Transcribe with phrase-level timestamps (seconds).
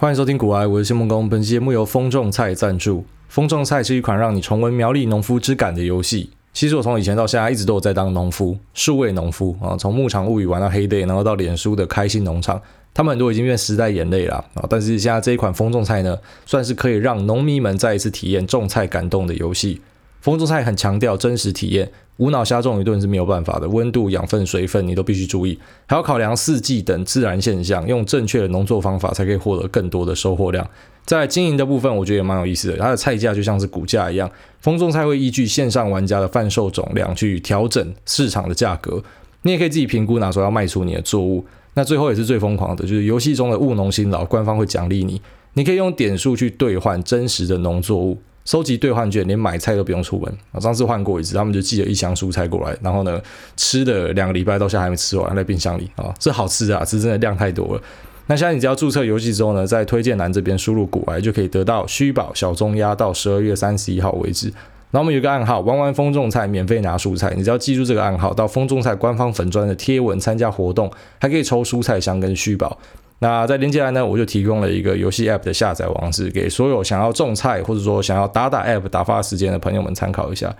[0.00, 1.28] 欢迎收听股癌，我是谢孟工。
[1.28, 3.04] 本期节目由风种菜赞助。
[3.28, 6.30] 风种菜是一款让你重温苗栗农夫之感的游戏。
[6.52, 12.62] 其实我从以前到现在一直都有在当农夫，数位农夫啊，从牧场物语玩到黑 day，然后到脸书的开心农场，
[12.94, 14.62] 他们很多已经变时代眼泪了啊。
[14.70, 19.80] 但是现在这一款风种菜呢，算是可以让农民们再一次体验种菜感动的游戏。
[20.20, 23.68] 风中菜很强调真实体验，无脑瞎种一顿是没有办法的。
[23.68, 30.68] 温度、养分、水分你都必须注意，还要考量四季等自然现象，用正确的农作方法才可以获得更多的收获量。
[31.04, 32.76] 在经营的部分，我觉得也蛮有意思的。
[32.76, 39.02] 它的菜价就像是股价一样，风中菜会依据线上玩家的贩售总量去调整市场的价格。
[39.42, 41.42] 你也可以自己评估哪时候要卖出你的作物。
[41.74, 45.22] 那最后也是最疯狂的，就是游戏中的务农辛劳，官方会奖励你，
[45.54, 48.18] 你可以用点数去兑换真实的农作物。
[48.48, 50.58] 收集兑换券，连买菜都不用出门啊！
[50.58, 53.20] 上次换过一次，他们就寄了一箱蔬菜过来，然后呢，
[53.58, 57.82] 吃的两个礼拜到现在还没吃完，在冰箱里啊，这好吃啊，是真的量太多了。
[58.26, 64.46] 那现在你只要注册游戏之后呢，在推荐栏这边输入股癌，就可以得到虚宝小中压到十二月三十一号为止。
[64.90, 70.90] 然后我们有个暗号，玩完风种菜免费拿蔬菜，你只要记住这个暗号，到风种菜官方粉砖的贴文参加活动，
[71.20, 72.78] 还可以抽蔬菜箱跟虚宝。
[73.20, 80.54] 那在连接栏呢，我就提供了一个游戏 App 的下载网址，给所有想要种菜或者说想要打打 App 打发时间的朋友们参考一下。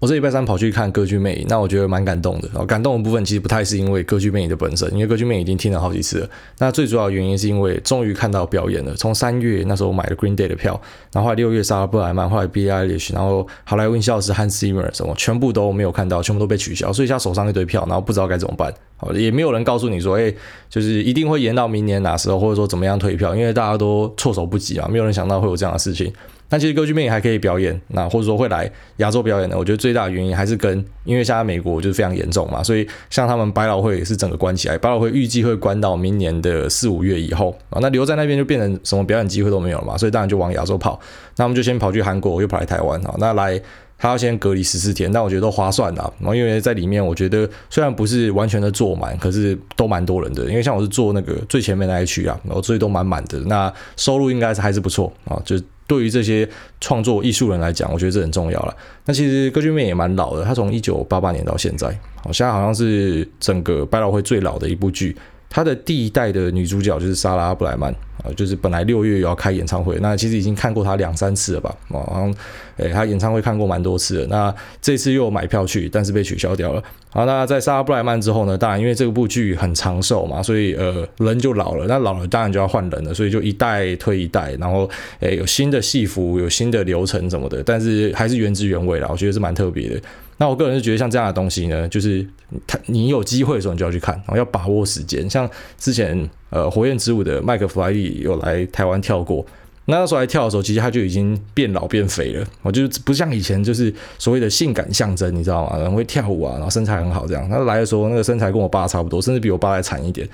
[0.00, 2.48] 我这礼拜三跑去看《歌剧魅影》，那我觉得蛮感动的。
[2.54, 6.30] 哦感动的部分其实不太是因为《歌剧魅影》的本身，因为《歌剧魅影》已经听了好几次了。
[6.58, 8.94] 那最主要的原因是因为终于看到表演了。
[8.94, 10.80] 从三月那时候买了 Green Day 的票，
[11.12, 12.70] 然后后来六月莎拉布莱曼，后来 B.
[12.70, 12.86] I.
[12.86, 18.72] Lish，然后好莱坞音效师 Hans Zimmer 什么，全部都没有看到，全部都被取消，所以现在手上一堆票，然后不知道该怎么办。
[18.98, 20.32] 好，也没有人告诉你说，哎，
[20.70, 26.12] 就是一定会延到明年哪时候，或者说怎么样退票，因为大家都措手不及啊，没有人想到会有这样的事情。
[26.48, 40.98] 但其实歌剧魅影还可以表演，那或者说会来亚洲表演的，我觉得最大的原因还是跟，因为现在美国就是非常严重嘛，所以像他们百老汇也是整个关起来，百老汇预计会关到明年的四五月以后啊，那留在那边就变成什么表演机会都没有了嘛，所以当然就往亚洲跑，
[41.36, 43.60] 那我们就先跑去韩国，又跑来台湾啊，那来
[43.98, 55.60] 他要先隔离十四天，但我觉得都划算的，然后因为在里面我觉得虽然不是完全的坐满，可是都蛮多人的，因为像我是坐那个最前面那一区啊，然后所以都满满的，那收入应该是还是不错啊，就。
[55.88, 56.48] 对于这些
[56.80, 58.76] 创作艺术人来讲，我觉得这很重要了。
[59.06, 61.88] 那其实歌剧魅影也蛮老的，它从一九八八年到现在，
[62.22, 65.16] 好，现在好像是整个百老汇最老的一部剧。
[65.50, 67.90] 他的第一代的女主角就是莎拉布莱曼
[68.22, 71.74] 啊，就是本来六月要开演唱会，那其实已经看过她两三次了吧？
[71.88, 72.34] 啊，好像
[72.76, 74.26] 诶，她演唱会看过蛮多次的。
[74.26, 76.82] 那这次又买票去，但是被取消掉了。
[77.10, 78.58] 好，那在莎拉布莱曼之后呢？
[78.58, 81.86] 当然，因为这部剧很长寿嘛，所以呃，人就老了。
[81.88, 84.88] 那老了当然就要换人了，所以就一代推一代，然后
[85.20, 89.08] 诶，有新的戏服，有新的流程什么的，但是还是原汁原味啦。
[89.10, 90.00] 我觉得是蛮特别的。
[90.38, 92.26] 那我个人是觉得像这样的东西呢，就是
[92.66, 95.28] 他你有机会的时候你就要去看，然后要把握时间。
[95.28, 99.44] 像之前呃《火焰之舞》的麦克弗莱利有来台湾跳过，
[99.86, 102.46] 那那时候来跳的时候，其实他就已经变老变肥了。
[102.62, 105.76] 我就不像以前就是所谓的性感象征，你知道吗？
[105.78, 107.48] 然后会跳舞啊，然后身材很好这样。
[107.48, 110.28] 他来的时候那个身材跟我爸差不多，甚至比我爸还惨一点。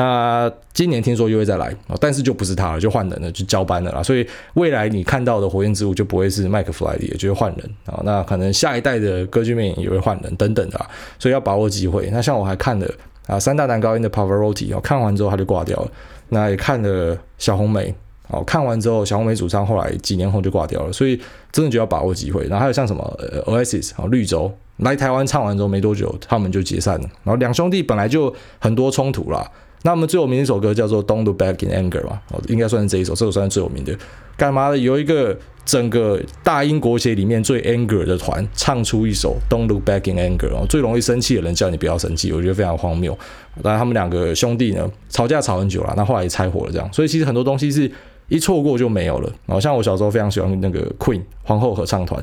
[0.00, 4.02] 那今年听说又会再来啊，但是就不是他了，就换人了，就交班了啦。
[4.02, 8.00] 所以未来你看到的火焰之舞就不会是麦克弗莱也，就会换人啊。
[8.02, 10.80] 那可能下一代的歌剧魅影也会换人等等的，
[11.18, 12.08] 所以要把握机会。
[12.10, 12.88] 那像我还看了
[13.26, 15.90] 啊三大男高音的 Pavarotti 哦，看完之后他就挂掉了。
[16.30, 17.94] 那也看了小红莓
[18.28, 21.20] 哦，看完之后小红莓主唱后来几年后就挂掉了，所以
[21.52, 22.44] 真的就要把握机会。
[22.44, 27.06] 然后还有像什么 Oasis 啊绿洲来台湾唱完之后没多久他们就解散了。
[27.22, 29.46] 然后两兄弟本来就很多冲突啦。
[29.82, 33.96] 那我们最有名的一首歌叫做《Don't Look Back in Anger》嘛，哦，应该算是这一首，这首算是最有名的。
[34.36, 34.78] 干嘛的？
[34.78, 43.16] 有一个整个大英国协里面最 anger 的团唱出一首《Don't Look Back in Anger》哦，最容易生气的人叫你不要生气，我觉得非常荒谬。
[43.62, 46.92] 当然，他们两个兄弟呢吵架吵很久了，那后来也拆伙了，这样。
[46.92, 47.90] 所以其实很多东西是
[48.28, 49.32] 一错过就没有了。
[49.46, 52.22] 然后像我小时候非常喜欢那个 Queen 皇后合唱团。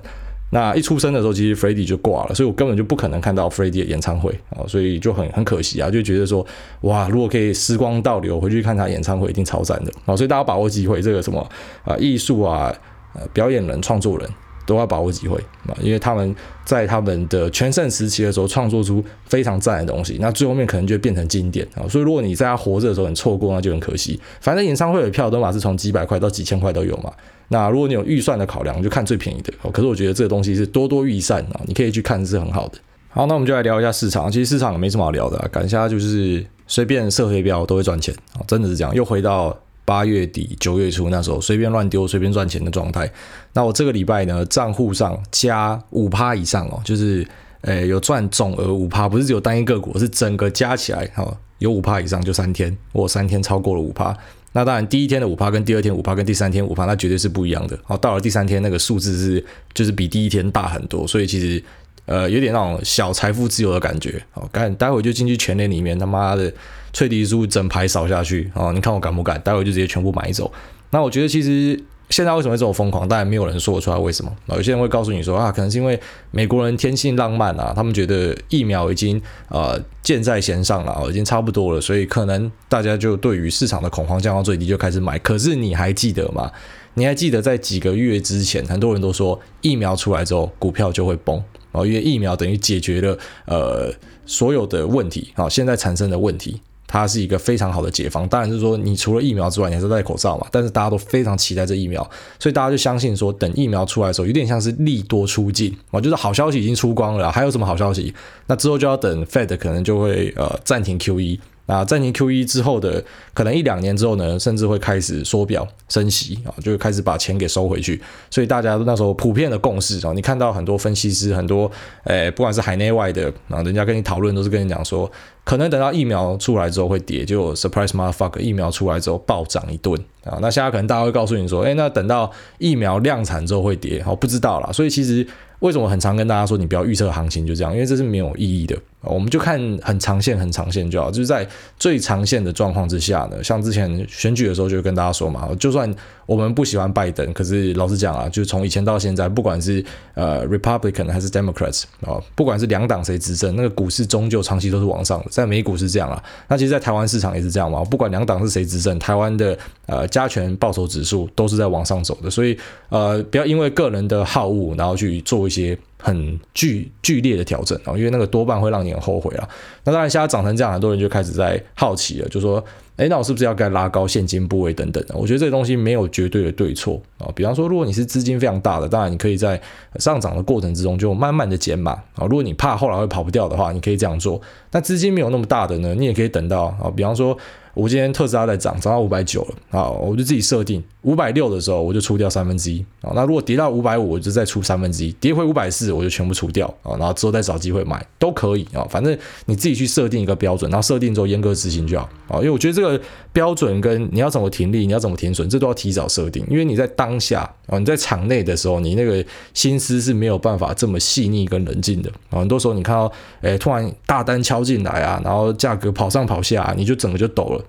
[0.50, 6.46] 那一出生的时候，其实 Freddie 就挂了，所以我根本就不可能看到 Freddie 的演唱会啊，所以就很很可惜啊，就觉得说，
[6.81, 10.16] 哇，如果可以时光倒流回去看他演唱会，一定超赞的啊！
[10.16, 11.45] 所以大家把握机会，这个什么
[11.83, 12.74] 啊，艺术啊，
[13.13, 14.30] 呃，表演人、创作人
[14.68, 15.36] 都要把握机会
[15.68, 21.88] 啊，因为他们在他们的全盛时期的时候，创作出非常赞的东西，那最后面可能就会变成经典啊。
[21.88, 24.19] 所以如果你在他活着的时候你错过，那就很可惜。
[24.42, 27.12] 反正演唱会的票都嘛是从几百块到几千块都有嘛。
[27.48, 29.54] 那如果你有预算的考量，就看最便宜的。
[29.72, 32.78] 可是我觉得这个东西是多多益善啊，你可以去看是很好的。
[33.10, 34.30] 好，那我们就来聊一下市场。
[34.30, 38.94] 其实市场也没什么好聊的，感觉就是随便设黑标都会赚钱啊，真的是这样。
[38.94, 43.10] 又回到八月底九月初那时候，随便乱丢随便赚钱的状态。
[43.54, 47.25] 那我这个礼拜呢，账户上加五趴以上哦，就是
[47.62, 54.13] 诶有赚总额五趴，不是只有单一个股，是整个加起来哈，有五趴以上就三天，我三天超过了五趴。
[54.51, 57.75] 那当然第一天的五趴跟第二天五趴跟第三天五趴，那绝对是不一样的。
[57.78, 61.63] 然后到了第三天，那个数字是就是比第一天大很多，所以其实
[62.07, 64.19] 呃有点那种小财富自由的感觉。
[64.31, 66.51] 好，赶待会就进去全联里面，他妈的
[66.92, 69.39] 脆迪书整排扫下去哦，你看我敢不敢？
[69.42, 70.51] 待会就直接全部买走。
[70.89, 71.80] 那我觉得其实。
[72.09, 73.06] 现在为什么会这么疯狂？
[73.06, 74.31] 当然没有人说出来为什么。
[74.45, 76.00] 有些人会告诉你说啊，可能是因为
[76.31, 85.19] 美国人天性浪漫啊，他们觉得疫苗已经呃箭在弦上了，已经差不多了，所以可能大家就对于市场的恐慌降到最低就开始买。
[85.19, 86.50] 可是你还记得吗？
[86.94, 91.44] 你还记得在几个月之前，很多人都说疫苗出来之后股票就会崩
[91.77, 93.94] 哦，因为疫苗等于解决了呃
[94.25, 96.59] 所有的问题啊，现在产生的问题。
[96.89, 100.47] 它是一个非常好的解方，当然是说你除了疫苗之外，你还是戴口罩嘛。
[100.50, 102.01] 但是大家都非常期待这疫苗，
[102.39, 108.13] 所以大家就相信说，等疫苗出来的时候，有点像是利多出尽啊，就是好消息已经出光了，还有什么好消息？
[108.45, 111.38] 那之后就要等 Fed 可能就会呃暂停 QE。
[111.68, 113.04] 那暂停 QE 之后的
[113.34, 118.02] 可能一两年之后呢，甚至会开始缩表升息啊，就开始把钱给收回去。
[118.31, 121.69] 所以大家那时候普遍的共识啊，你看到很多分析师，很多
[122.06, 125.12] 诶、不管是海内外的啊，人家跟你讨论都是跟你讲说，
[125.44, 129.94] 可能等到疫苗出来之后会跌，就 surprise mother fuck，疫苗出来之后暴涨一顿
[130.24, 130.40] 啊。
[130.42, 134.72] 那现在可能大家会告诉你说，诶、那等到疫苗量产之后会跌，好，不知道啦。
[134.72, 135.28] 所以其实
[135.60, 138.78] 为什么很常跟大家说，你不要预测行情，就这样，因为这是没有意义的。
[139.02, 141.10] 我们就看很长线，很长线就好。
[141.10, 141.48] 就是在
[141.78, 145.94] 最长线的状况之下呢，像之前选举的时候就跟大家说嘛，就算
[146.26, 149.86] 我们不喜欢拜登，可是老实讲啊，就从以前到现在，不管是
[150.16, 155.26] 呃 Republican 还是 Democrats 啊，不管是两党谁执政，那个股市终究长期都是往上的。
[155.30, 157.84] 在美股是这样啊，那其实，在台湾市场也是这样嘛。
[157.86, 162.30] 不管两党是谁执政，台湾的呃加权报酬指数都是在往上走的。
[162.30, 162.58] 所以
[162.90, 165.78] 呃，不要因为个人的好恶，然后去做一些。
[166.07, 169.45] 很剧剧烈的调整啊，因为那个多半会让你很后悔啊。
[169.83, 172.63] 那当然，现在涨成这样，很多人就开始在好奇了，就说
[172.95, 177.27] ：“诶，那我是不是要该拉高现金部位等等？”我觉得这东西没有绝对的对错啊。
[177.36, 179.59] 比方说，如果你是资金非常大的，当然你可以在
[179.98, 182.25] 上涨的过程之中就慢慢的减码啊。
[182.25, 184.42] 如果你怕后来会跑不掉的话，你可以这样做。
[184.71, 187.38] 那资金没有那么大的呢，你也可以等到啊，比方说。
[187.77, 189.88] 我今天特斯拉在涨，涨到五百九了啊！
[189.88, 193.12] 我就自己设定五百六的时候，我就出掉三分之一啊。
[193.13, 196.97] 那如果跌到五百五，我就再出三分之一；跌回五百四，我就全部出掉啊。
[196.97, 198.83] 然后之后再找机会买都可以啊。
[198.89, 199.15] 反正
[199.45, 202.38] 你自己去设定一个标准，然后设定之后严格执行就好啊。
[202.38, 203.00] 因为我觉得这个
[203.38, 206.44] 标准跟你要怎么停利，你要怎么停损，这都要提早设定。
[206.50, 209.24] 因为你在当下啊，你在场内的时候，你那个
[209.54, 212.39] 心思是没有办法这么细腻跟冷静的啊。
[212.39, 213.12] 很多时候你看到
[213.44, 217.63] 哎，突然大单敲进来啊，然后价格跑上跑下，你就整个就抖了。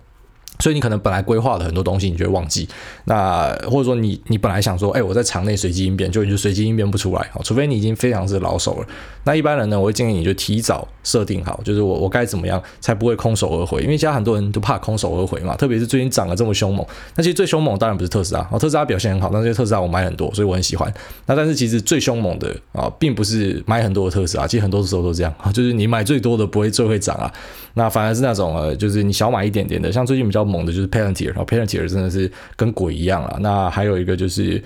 [0.60, 2.68] 所以你可能本来规划了很多东西，你就会忘记。
[3.04, 7.30] 那或者说你你本来想说，哎，我在场内随机应变，就你就随机应变不出来。
[7.44, 8.86] 除非你已经非常是老手了。
[9.24, 13.82] 那一般人呢，我会建议你就提早设定好，就是我我该怎么样才不会空手而回。
[13.82, 16.84] 因为现在很多人都怕空手而回嘛，特别是最近涨得这么凶猛。
[17.14, 20.92] 那其实最凶猛当然不是特斯拉，哦，特斯拉表现很好，但是特斯拉我买很多，所以我很喜欢。
[21.26, 27.32] 那但是其实最凶猛的啊，并不是买很多的特斯拉，其实很多时候都这样啊，就是你买最多的不会最会涨啊。
[27.74, 33.36] 那反而是那种呃，就是你小买一点点的，像最近比较猛的就是 Palantir，然后 Palantir 真的是跟鬼一样啊。
[33.40, 34.60] 那还有一个就是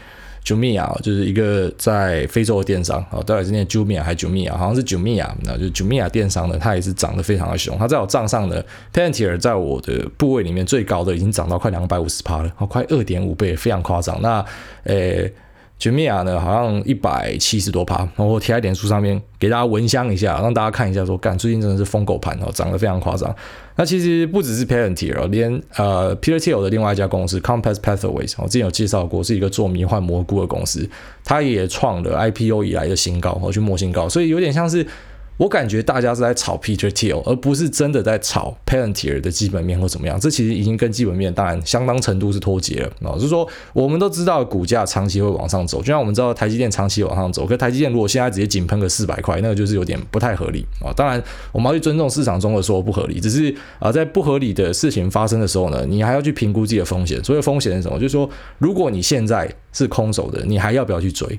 [0.45, 4.53] Jumia，就是一个在非洲的电商啊，到底是念 Jumia 还是 Jumia？
[4.53, 7.77] 好像是 Jumia，那就 Jumia 电商呢，它也是涨得非常的凶。
[7.77, 8.65] 它在我账上的
[8.95, 14.23] Palantir 在我的部位里面最高的已经涨到快两百五十趴了，快二点五倍，非常夸张。
[14.23, 14.45] 那
[14.85, 15.33] 诶。
[15.81, 23.35] Jumia 呢，好像一百七十多趴，然后我贴在脸书上面给大家闻香一下，让大家看一下说，干最近真的是疯狗盘哦，涨得非常夸张。
[23.77, 30.89] 那其实不只是 Palantir，连呃 Peter Thiel 的另外一家公司 Compass Pathways，我之前有介绍过，是一个做迷幻蘑菇的公司，
[31.25, 34.87] 它也创了 IPO 以来的新高，我去摸新高，所以有点像是。
[35.43, 40.19] 我感觉大家是在炒 Peter Thiel，而不是真的在炒 Palantir 的基本面或怎么样。
[40.21, 43.15] 这其实已经跟基本面当然相当程度是脱节了啊。
[43.15, 47.45] 就是说，我们都知道股价长期会往上走，就像我们知道台积电长期往上走。
[47.45, 50.95] 可台积电如果现在直接井喷个四百块，那个就是有点不太合理啊。
[50.95, 51.21] 当然，
[51.51, 57.23] 我们要去尊重市场中的说不合理，只是啊，在不合理的事情发生的时候呢，你还要去评估自己的风险。
[57.25, 57.99] 所谓风险是什么？
[57.99, 61.37] 就是说，如果你现在是空手的，你还要不要去追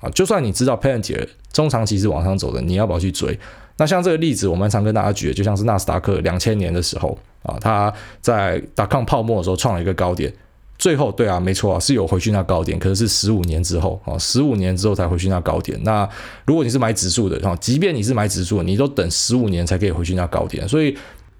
[0.00, 0.10] 啊？
[0.10, 3.38] 就算你知道 Palantir 中长期是往上走的，你要不要去追？
[3.76, 10.32] 那像这个例子，我们常跟大家举的，就像是纳斯达克两千年的时候啊，它在 dot-com 泡沫的时候创了一个高点，
[10.76, 15.80] 最后对啊，没错啊，是有回去那高点，可是是十五年之后啊，十五年之后才回去那高点。
[15.84, 16.08] 那
[16.44, 20.96] 如果你是买指数的啊，即便你是买指数，你都等十五年才可以回去那高点，所以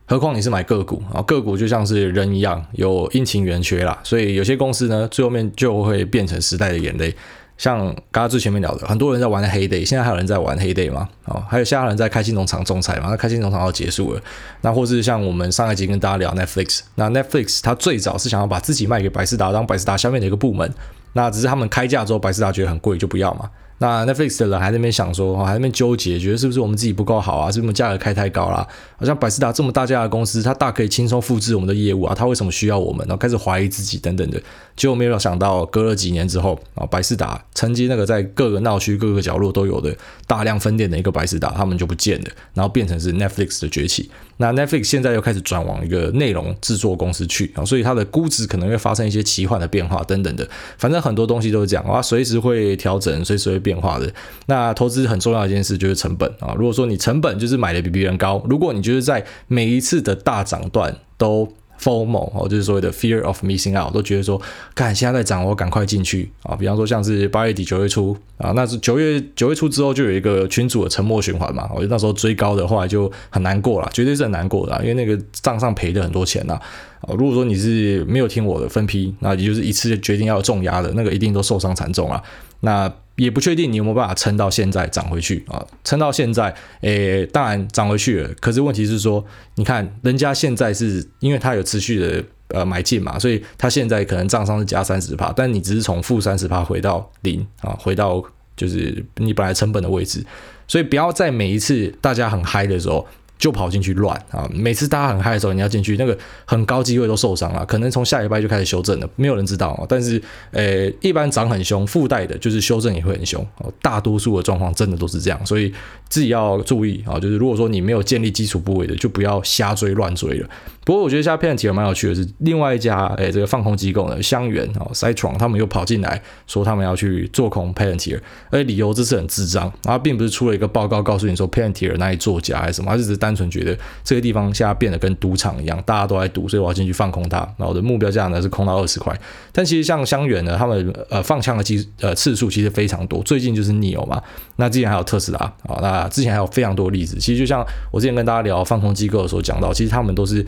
[0.07, 7.13] 何况你是买个股啊，个股就像是人一样，有阴晴圆缺啦，所以有些公司呢，最后面就会变成时代的眼泪。
[7.59, 7.79] 像
[8.13, 11.09] 刚刚最前面聊的，很多人在玩黑 Day，现在还有人在玩黑 Day 吗？
[11.25, 13.09] 哦，还有现在人在开心农场种菜嘛？
[13.11, 14.21] 那开心农场要结束了，
[14.61, 20.73] 那或是像我们上一集跟大家聊 Netflix，那 Netflix 它最早是想要把自己卖给百事达，当百事达下面的一个部门，
[21.15, 23.51] 那只是他们开价之后，百事达觉得很贵，就不要嘛。
[23.79, 27.51] 那 Netflix 的人还在那边想说，还在那边纠结，觉得是不是我们自己不够好啊？
[27.51, 28.67] 是不是价格开太高啦？
[28.97, 33.07] 好像百事达这么大家的公司，它大可以轻松复制我们的业务啊，它为什么需要我们？
[33.07, 34.43] 然后开始怀疑自己等等的。
[34.77, 44.11] 结果没有想到，隔了几年之后啊，百事达曾经那个在各个闹区、各个角落都有的大量分店的一个百事达，他们就不见了，然后变成是 Netflix 的崛起。
[44.41, 50.49] 那 Netflix 现在又开始转往一个内容制作公司去啊，所以它的估值可能会发生一些奇幻的变化等等的。
[50.77, 54.11] 反正很多东西都是这样啊，随时会调整，随时会变化的。
[54.47, 56.55] 那投资很重要一件事就是成本啊。
[56.57, 61.47] 如果说你成本就是买的比别人高，如果你就是在每一次的大涨段都
[61.81, 64.41] FOMO 哦，就是所谓的 fear of missing out，都觉得说，
[64.75, 66.57] 看现在在涨，我赶快进去啊。
[66.57, 71.71] 比方说像是八月底九月初啊，那是九月九月初之后就有一个群组的沉默循环嘛。
[71.73, 76.55] 我觉得那时候追高的话就很难过了，绝对是很难过的，因为那个账上赔的很多钱呐。
[77.03, 82.21] 啊，如果说你是没有听我的分批，那也就是一次就决定要重压的那个，一定都受伤惨重啊。
[82.59, 85.63] 那也不确定你有没有办法撑到现在涨回去啊？
[85.85, 88.31] 撑到现在，诶，当然涨回去了。
[88.41, 89.23] 可是问题是说，
[89.57, 98.23] 你看人家现在是因为他有持续的呃买进嘛，所以他现在可能账上是加三十趴，但你只是从负三十趴回到零啊，回到
[98.57, 100.25] 就是你本来成本的位置。
[100.67, 103.07] 所以不要在每一次大家很嗨的时候。
[103.39, 104.49] 就跑进去乱啊！
[104.53, 107.65] 每次大家很嗨的时候，你要进去，那个很高机会都受伤了。
[107.65, 109.87] 可能从下礼拜就开始修正了，没有人知道。
[109.89, 113.47] 但是，呃，一般涨很凶，附带的就是修正也会很凶。
[113.81, 115.73] 大多数的状况真的都是这样，所以
[116.09, 117.19] 自己要注意啊。
[117.21, 120.49] 就是如果说你没有建立基础部位的，就不要瞎追乱追了。
[120.85, 128.19] 不过我觉得现在 pantier 蛮有趣的是，另外一家诶这个放空机构呢，香櫞哦 Citron 他们又跑进来说他们要去做空 Palantir，
[128.51, 137.47] 而理由这是很智障，然后并不是出了一个报告告诉你说 Palantir 哪里作假还是什么，他只是单纯觉得这个地方现在变得跟赌场一样，大家都在赌，所以我要进去放空它。
[137.59, 139.15] 那我的目标价呢是空到二十块。
[139.53, 144.23] 但其实像香櫞呢，他们呃放枪的机呃次数其实非常多，最近就是你有嘛，
[144.57, 147.19] 那之前还有特斯拉啊，那之前还有非常多例子。
[147.19, 150.47] 其实就像我之前跟大家聊放空机构的时候讲到，其实他们都是。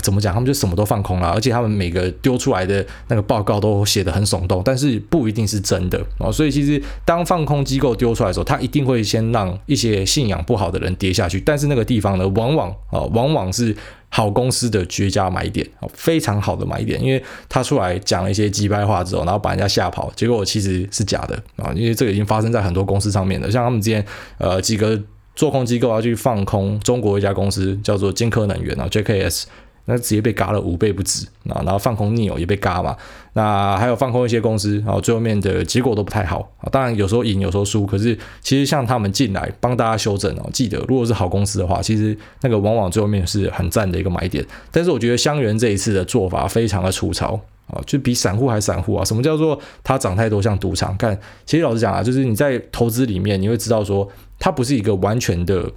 [0.00, 0.32] 怎么讲？
[0.32, 6.30] 他们就什么都放空了，而且他们每个丢出来的那个报告都写得很耸动，但是不一定是真的哦。
[6.30, 11.40] 所以其实当放空机构丢出来的时候，他一定会先让一些信仰不好的人跌下去。
[11.40, 13.74] 但是那个地方呢，往往啊，往往是
[14.08, 21.72] 好公司的绝佳买点，非常好的买点，因为他出来讲了一些机掰话之后，然后把人家吓跑，结果其实是假的啊。
[21.74, 24.04] 因为这个已经发生在很多公司上面了，像他们之前
[24.38, 25.00] 呃几个
[25.34, 29.44] 做空机构要去放空中国一家公司，叫做金科能源啊 JKS。
[29.86, 31.62] 那直接被嘎了五倍不止啊！
[31.64, 32.96] 然后放空 NIO 也被嘎嘛。
[33.32, 36.68] 那还有放空一些公司，然后最后面的结果都不太好啊。
[36.70, 37.86] 当然有时候赢，有时候输。
[37.86, 44.44] 可是其实像他们进来帮大家修正哦，记得如果是好公司的话，其实那个往往最后面是很赞的一个买点。
[44.70, 47.38] 但是我觉得香园这一次的做法非常的粗糙
[47.68, 49.04] 啊，就比散户还散户啊！
[49.04, 50.96] 什么叫做它涨太多像赌场？
[50.96, 55.70] 看，其实老实讲啊，就是你在投资里面你会知道说，它不是一个完全的。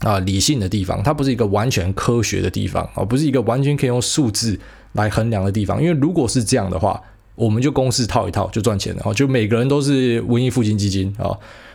[0.00, 4.58] 啊，理性的地方，它不是一个完全科学的地方，而不是一个完全可以用数字
[4.92, 5.82] 来衡量的地方。
[5.82, 7.02] 因为如果是这样的话，
[7.34, 9.14] 我们就公式套一套就赚钱了。
[9.14, 11.32] 就每个人都是文艺复兴基金啊，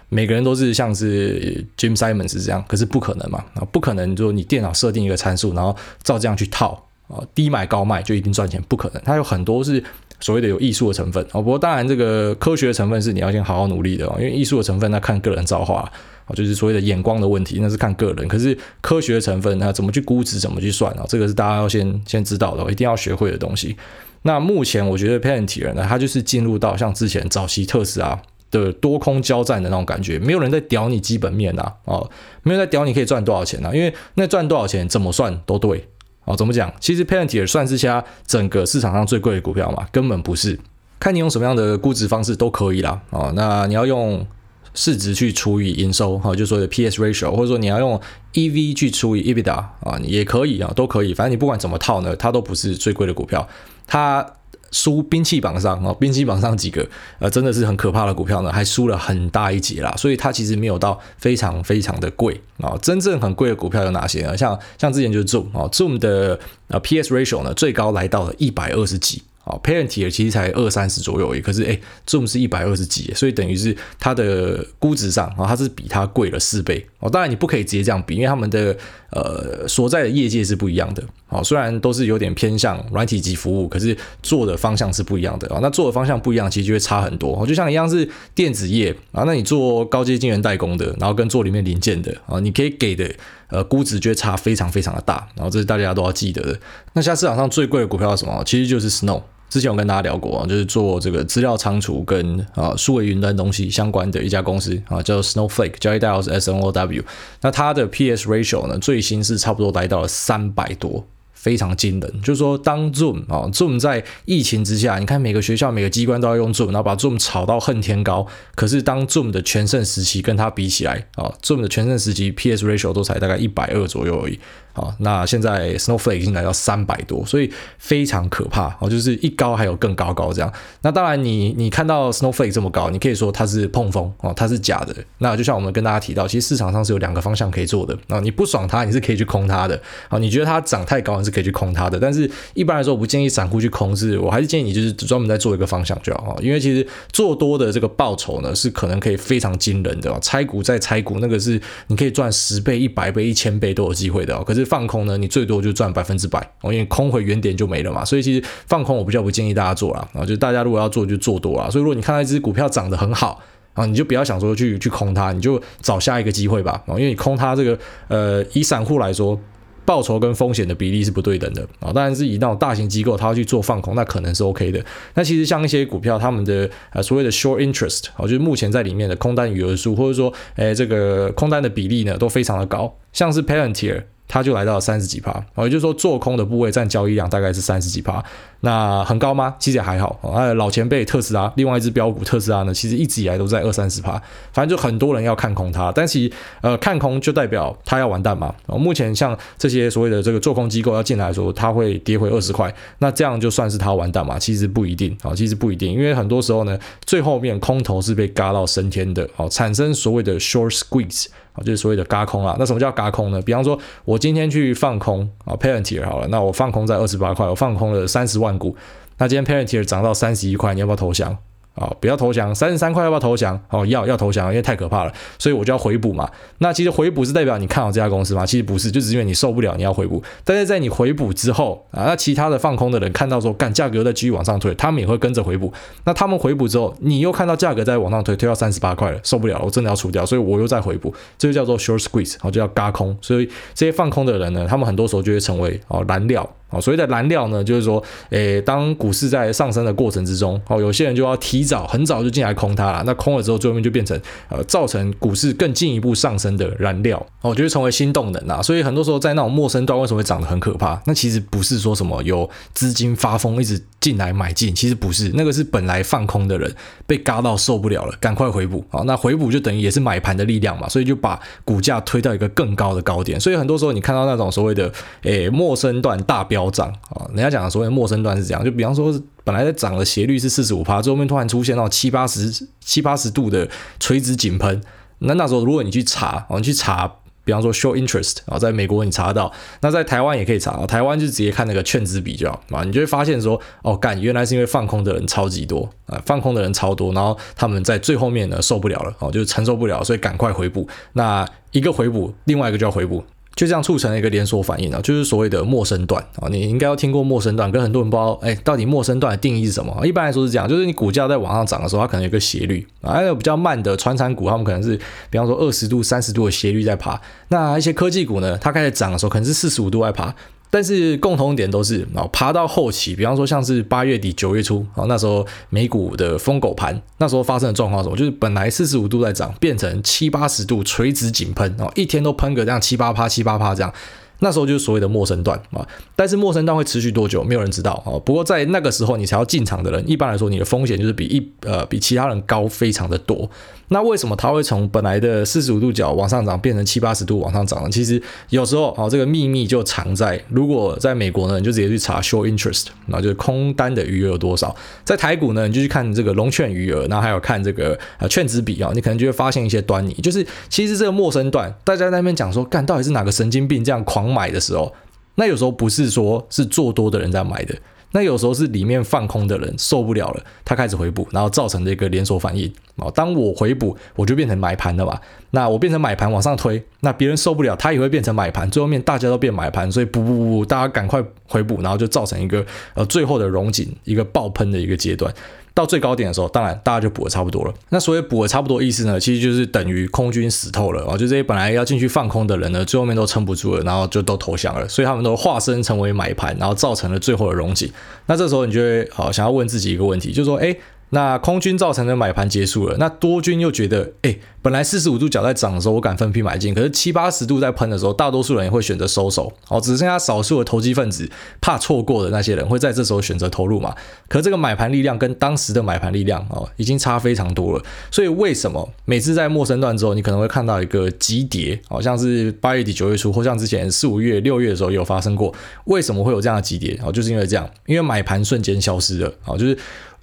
[0.10, 9.02] 每个人都是像是 Jim Simons 这样，可是不可能嘛，啊，不可能说你电脑设定一个参数，然后照这样去套啊，低买高卖就一定赚钱，不可能。
[9.04, 9.84] 它有很多是
[10.20, 15.92] 所谓的有艺术的成分啊，不过当然这个科学的成分是你要先好好努力的，因为艺术的成分那看个人造化。
[16.34, 18.28] 就是所谓的眼光的问题，那是看个人。
[18.28, 21.06] 可是科学成分，那怎么去估值，怎么去算啊？
[21.08, 23.76] 这个是大家要先先知道的，一定要学会的东西。
[24.24, 32.10] 那目前我觉得 Palantir 呢，它就是进入到像之前早期特斯拉的多空交战的那种感觉，没有人在屌你基本面啊，哦，
[32.44, 35.88] 没有在屌你可以赚多少钱啊，因为那赚多少钱怎么算都对
[36.26, 36.36] 哦。
[36.38, 36.72] 怎么讲？
[36.80, 39.88] 其实 Palantir 算是现在整个市场上最贵的股票嘛？
[39.92, 40.60] 根本不是，
[41.00, 43.02] 看你用什么样的估值方式都可以啦。
[43.10, 44.26] 哦，那你要用。
[44.74, 48.00] 市值去除以营收，哈，就所谓的 P/S ratio，或者说你要用
[48.34, 51.14] EV 去除以 EBITDA 啊，也可以啊，都可以。
[51.14, 53.48] 反正你不管怎么套呢，它都不是最贵的股票。
[53.86, 54.26] 它
[54.72, 56.88] 输兵器榜上啊，兵器榜上几个
[57.20, 59.94] 呃，真的是很可怕的股票呢，还输了很大一截啦。
[59.98, 62.78] 所以它其实没有到非常非常的贵啊。
[62.82, 64.38] 真正很贵的股票有哪些呢？
[64.38, 69.22] 像像之前就是 Zoom 啊，Zoom 的呃 P/S ratio 呢，最高来到了一百二十几。
[69.44, 77.10] 好，Palantir 其实才二三十左右而已，可是哎，Zoom 是一百二十几，所以等于是它的估值上啊，它是比它贵了四倍哦。
[77.10, 78.78] 当然你不可以直接这样比，因为他们的
[79.10, 85.60] 呃所在的业界是不一样的啊，虽然都是有点偏向软体及服务，可是做的方向是不一样的啊。
[85.62, 87.44] 那做的方向不一样，其实就会差很多。
[87.48, 93.10] 就像一样是电子业啊，那你做高阶晶圆代工的，然后跟做里面零件的啊，你可以给的
[93.48, 95.26] 呃估值就会差非常非常的大。
[95.36, 96.60] 然后这是大家都要记得的。
[96.94, 98.44] 那现在市场上最贵的股票是什么？
[98.46, 99.22] 其实就是 Snow。
[99.50, 107.04] 之前我跟大家聊过啊，就是做这个资料仓储跟啊数位云端东西相关的一家公司啊，叫 Snowflake，交易代号是 S N O W。
[107.42, 111.06] 那它的 P S ratio 呢，最新是差不多来到了三百多。
[111.42, 118.28] 非常惊人，就是说，当 Zoom 啊，Zoom 在疫情之下，你看每个学校、每个机关都要用 Zoom，然后把 Zoom 炒到恨天高。
[118.54, 124.40] 可是当 Zoom 的全盛时期跟它比起来啊，Zoom 的全盛时期 PS ratio 都才大概一百二左右而已。
[124.74, 130.50] 啊，那现在 Snowflake 已经来到三百多，所以非常可怕哦，就是一高还有更高高这样。
[130.82, 134.96] 那当然你，你看到 Snowflake 这么高，你可以说它是碰风哦，它是假的。
[135.18, 142.00] 那就像我们跟大家提到，其实市场上是有两个方向可以做的啊，你不爽它，你是可以去空它的啊，你觉得它涨太高，你是可以去空它的。
[142.00, 154.44] 但是一般来说，我不建议散户去空，是我还是建议你就是专门在做一个方向就好，因为其实做多的这个报酬呢，是可能可以非常惊人的，拆股再拆股，那个是你可以赚十倍、一百倍、一千倍都有机会的。
[154.44, 158.04] 可是放空呢，你最多就赚百分之百哦，因为空回原点就没了嘛。
[158.04, 161.70] 所以其实放空我比较不建议大家做啦，啊，就大家如果要做就做多啦。
[161.70, 163.42] 所以如果你看到一只股票涨得很好
[163.74, 169.40] 啊，你就不要想说去去空它，你就找下一个机会吧，因为你空它这个呃，以散户来说。
[169.86, 174.84] 报酬跟风险的比例是不对等的啊，当然是以那种大型机构它要去做放空，那可能是 OK 的。
[175.16, 184.04] 那其实像一些股票，他们的呃所谓的 short interest 啊，就是目前在里面的空单余额数，或者说诶这个空单的比例呢，都非常的高，像是 Palantir。
[184.34, 188.24] 它就来到了三十几趴，也就是说做空的部位占交易量大概是三十几趴，
[188.62, 189.56] 那很高吗？
[189.60, 190.18] 其实也还好。
[190.22, 194.14] 啊，老前辈特斯拉，另外一只标股特斯拉呢，其实一直以来都在二三十趴，
[194.54, 198.54] 反正就很多人要看空它，但其实呃看空就代表它要完蛋嘛。
[198.68, 204.40] 哦目前像这些所谓的这个做空机构要进来说，它会跌回二十块，那这样就算是它完蛋嘛？
[204.40, 211.26] 其实不一定啊，其实不一定，因为很多时候呢，最后面空头是被嘎到升天的，哦，产生所谓的 short squeeze。
[211.54, 212.56] 啊，就是所谓的嘎空啊。
[212.58, 213.42] 那什么叫嘎空呢？
[213.42, 218.76] 比方说，我今天去放空啊，Palantir 好了，那我放空在二十八块，我放空了三十万股。
[219.18, 221.38] 那今天 Parentier 涨到三十一块，你要不要投降？
[221.74, 223.58] 啊，不要投降，三十三块要不要投降？
[223.70, 226.30] 哦，要要投降，因为太可怕了，所以我就要回补嘛。
[226.58, 228.46] 那其实回补是代表你看好这家公司吗？
[228.46, 230.22] 其实不是，就是因为你受不了，你要回补。
[230.44, 235.72] 但是在你回补之后啊，那其他的放空的人看到说，干价格在继续往上推，他们也会跟着回补。
[236.04, 243.18] 那他们回补之后，你又看到价格在往上推，推到三十八块了，受不了了，我真的要出掉，所以我又在回补，这就叫做 short squeeze，然后就叫嘎空。
[243.22, 246.48] 所以这些放空的人呢，他们很多时候就会成为哦燃料。
[246.72, 258.62] 哦，所谓的燃料呢，就是说，诶，当股市在上升的过程之中，哦，有些人就要提早很早就进来空它了，那空了之后，最后面就变成呃，造成股市更进一步上升的燃料，哦，就会成为新动能啊。
[258.62, 261.02] 所以很多时候在那种陌生段，为什么会涨得很可怕？
[261.06, 266.74] 那其实不是说什么有资金发疯一直进来买进，其实不是，那个是本来放空的人
[267.06, 269.02] 被嘎到受不了了，赶快回补啊。
[269.06, 273.38] 那回补就等于也是买盘的力量嘛，所以就把股价推到一个更高的高点。
[273.38, 274.90] 所以很多时候你看到那种所谓的
[275.24, 276.61] 诶陌生段大标。
[276.62, 277.26] 飙涨啊！
[277.30, 279.12] 人家讲的所谓的末升段是这样，就比方说
[279.44, 283.68] 本来在涨的斜率是四十五趴，最后面突然出现到七八十七八十度的
[284.00, 284.80] 垂直井喷，
[285.20, 287.12] 那那时候如果你去查，你去查，
[287.44, 303.24] 比方说 show interest 啊，在美国你查到，那在台湾也可以查，台湾就直接看那个券值比较啊，你就会发现说，哦，干，原来是因为放空的人超级多啊，放空的人超多，然后他们在最后面呢受不了了，哦，就承受不了，所以赶快回补，那一个回补，另外一个就要回补。
[303.56, 310.06] 就这样促成了一个连锁反应啊，就是所谓的陌生段啊，你应该要听过陌生段，跟很多人不知道，哎，到底陌生段的定义是什么？
[310.06, 314.98] 一般来说是这样，就是你股价在往上涨的时候，它可能有个斜率啊，还有比较慢的传产股，他们可能是
[315.30, 320.34] 比方说二十度、三十度的斜率在爬，那一些科技股呢，它开始涨的时候，可能是四十五度在爬。
[320.72, 328.18] 但是共同点都是啊，爬到后期，比方说像是八月底九月初啊，那时候美股的疯狗盘，那时候发生的状况是什么？
[328.18, 333.94] 就是本来四十五度在涨，变成七八十度垂直井喷啊，一天都喷个这样七八趴七八趴这样。
[334.42, 338.18] 那时候就是所谓的陌生段啊，但是陌生段会持续多久，没有人知道啊。
[338.26, 343.50] 不过在那个时候，你才要进场的人，一般来说你的风险就是比一呃比其他人高非常的多。
[343.90, 347.90] 那为什么它会从本来的四十五度角往上涨，变成七八十度往上涨呢？
[347.90, 354.74] 其实有时候啊，这个秘密就藏在，如果在美国呢，你就直接去查 short interest，那就是空单的余额有多少。
[355.04, 364.94] 在台股呢，你就去看这个融券余额，然后还有看这个呃券值比啊，你可能就会发现一些端倪，就是其实这个陌生段，大家在那边讲说，干到底是哪个神经病这样狂买的时候，
[365.36, 367.76] 那有时候不是说是做多的人在买的。
[368.14, 373.10] 那有时候是里面放空的人受不了了，他开始回补，然后造成的一个连锁反应啊。
[373.16, 375.18] 当我回补，我就变成买盘了嘛。
[375.52, 382.66] 那我变成买盘往上推，那别人受不了，他也会变成买盘，最后面大家都变买盘，所以不不不，大家赶快回补，然后就造成一个
[382.96, 385.34] 呃最后的荣景，一个爆喷的一个阶段。
[385.74, 387.74] 到最高点的时候，当然大家就补的差不多了。
[387.90, 397.90] 那所谓补的差不多意思呢，其实就是等于空军死透了啊，就这些本来要进去放空的人呢，最后面都撑不住了，然后就都投降了，所以他们都化身成为买盘，然后造成了最后的溶解。
[398.26, 400.76] 那这时候你就会好想要问自己一个问题，就是说，哎。
[401.14, 411.28] 那空军造成的买盘结束了，那多军又觉得，哎，本来四十五度角在涨的时候，我敢分批买进，可是七八十度在喷的时候，大多数人也会选择收手，哦，只剩下少数的投机分子
[411.60, 413.96] 怕错过的那些人会在这时候选择投入嘛？
[414.28, 417.84] 可这个买盘力量跟当时的买盘力量哦，已经差非常多了。
[418.12, 425.52] 所以为什么每次在末升段之后，你可能会看到一个急跌，好像是八月底九月初，或像之前四五月六月的时候有发生过？
[425.86, 427.00] 为什么会有这样的急跌？
[427.04, 429.76] 哦，就是因为这样，因为买盘瞬间消失了，哦，就是。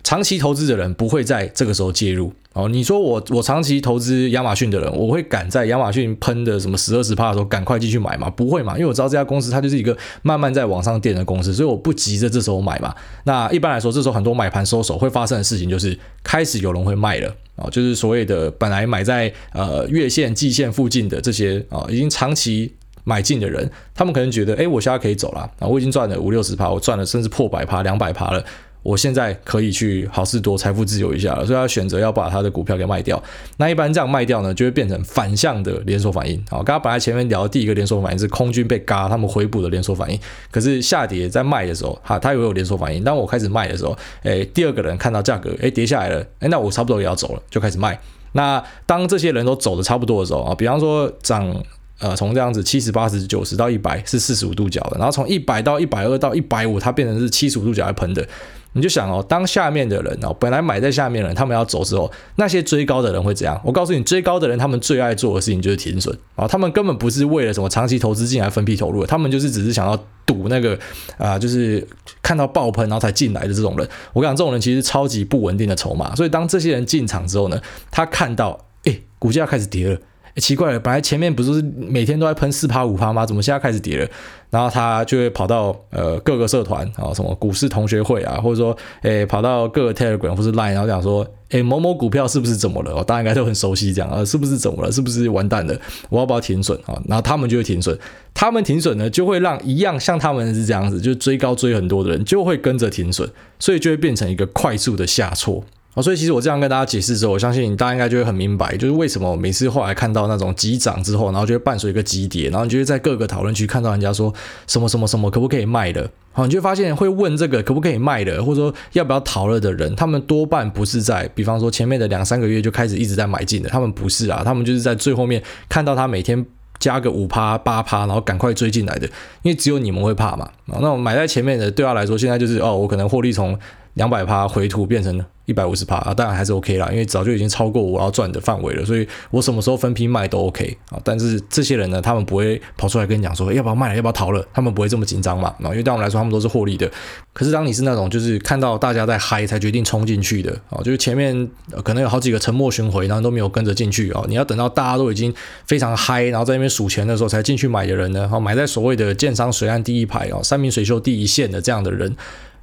[0.05, 2.69] 长期投资的人不会在这个时候介入哦。
[2.69, 8.29] 你说我我长期投资亚马逊的人，我会赶在亚马逊喷的什么十二十趴的时候赶快进去买吗？
[8.31, 12.95] 不会嘛，因为我知道这家公司它就是一个慢慢在往上垫的公司，所以我不急着这时候买嘛。
[13.25, 28.45] 那一般来说，这时候很多买盘收手会发生的事情就是开始有人会卖了啊，就是所谓的本来买在呃月线、季线附近的这些啊，已经长期买进的人，他们可能觉得，哎，我现在可以走了啊，我已经赚了五六十趴，我赚了甚至破百趴、两百趴了。
[28.89, 33.23] 我现在可以去好事多财富自由一下了，所以他选择要把他的股票给卖掉。
[33.59, 36.43] 那一般这样卖掉呢，就会变成反向的连锁反应。
[36.49, 40.19] 好，刚刚本来前面聊的第一个连锁反应是空军被嘎，他们回补的连锁反应。
[40.51, 43.05] 可是下跌在卖的时候，哈，他也有连锁反应。
[43.05, 48.01] 当我开始卖的时候，哎，第二个人看到价格哎跌下来了，哎，那我差不多也要走了，就开始卖。
[48.33, 51.55] 那当这些人都走的差不多的时候啊，比方说涨
[51.99, 58.27] 呃从这样子七十八十九十到一百是四十五度角的，然后从一百到一百二到一百五，它变成是七十五度角来喷的。
[58.75, 63.61] 你就想哦，当下面的人哦，本来买在下面的人，他们要走之后，那些追高的人会怎样？
[63.65, 70.79] 我告诉你，追高的人他们最爱做的事情就是停损啊，他们根本不是为了什么长期投资进来分批投入，他们就是只是想要赌那个
[71.17, 71.87] 啊、就是
[72.23, 73.89] 看到爆喷然后才进来的这种人。
[74.13, 79.99] 我跟你讲，这种人其实超级不稳定的筹码，所以当这些人进场之后呢，他看到诶，股价开始跌了。
[80.37, 83.27] 奇怪了，本来前面不是每天都在喷四趴五趴吗？
[83.27, 84.09] 怎么现在开始跌了？
[84.51, 93.05] 然后他就会跑到呃各个社团啊，什么股市同学会啊，或者说诶跑到各个 Telegram 或是 Line，然后讲说诶某某股票是不是怎么了？
[93.05, 94.91] 大家应该都很熟悉这样啊，是不是怎么了？
[94.91, 95.79] 是不是完蛋了？
[96.09, 96.99] 我要不要停损啊？
[97.07, 97.99] 然后他们就会停损，
[98.33, 105.63] 他们停损呢，就会让一样像他们是这样子，就追高追很多的人就会跟着停损，所以就会变成一个快速的下挫。
[105.95, 114.33] 哦所以其实我这样跟大家解释之后，我相信大家应该就会很明白，就是为什么每次后来看到那种急涨之后，然后就会伴随一个急跌，然后你就会在各个讨论区看到人家说
[114.69, 126.47] 什么什么什么可不可以卖的，好，你就会发现会问这个可不可以卖的，或者说要不要逃了的人，他们多半不是在，比方说前面的两三个月就开始一直在买进的，他们不是啊，他们就是在最后面看到他每天
[126.79, 129.07] 加个五趴八趴，然后赶快追进来的，
[129.43, 133.59] 因为只有你们会怕嘛，那我买在前面的对他来说，现在就是哦，我可能获利从
[133.99, 135.23] 两百趴回吐变成。
[135.49, 141.01] 一百五十趴啊，当然还是 OK 啦，因为早就已经超过我要赚的范围了，所以我什么时候分批卖都 OK 啊。
[141.03, 145.55] 但是这些人呢，他们不会跑出来跟你讲说要不要卖了，要不要逃了，他们不会这么紧张嘛。
[145.61, 146.87] 因为对我们来说，他们都是获利的。
[147.33, 151.49] 可是当你是那种就是看到大家在嗨才决定冲进去的啊，就是前面
[151.83, 155.33] 可能有好几个沉默巡回，然后都没有跟着进去啊，你要等到大家都已经
[155.65, 162.15] 非常嗨，然后在那边数钱的时候才进去买的人呢，买在所谓的建商水岸第一排哦，山明水秀第一线的这样的人。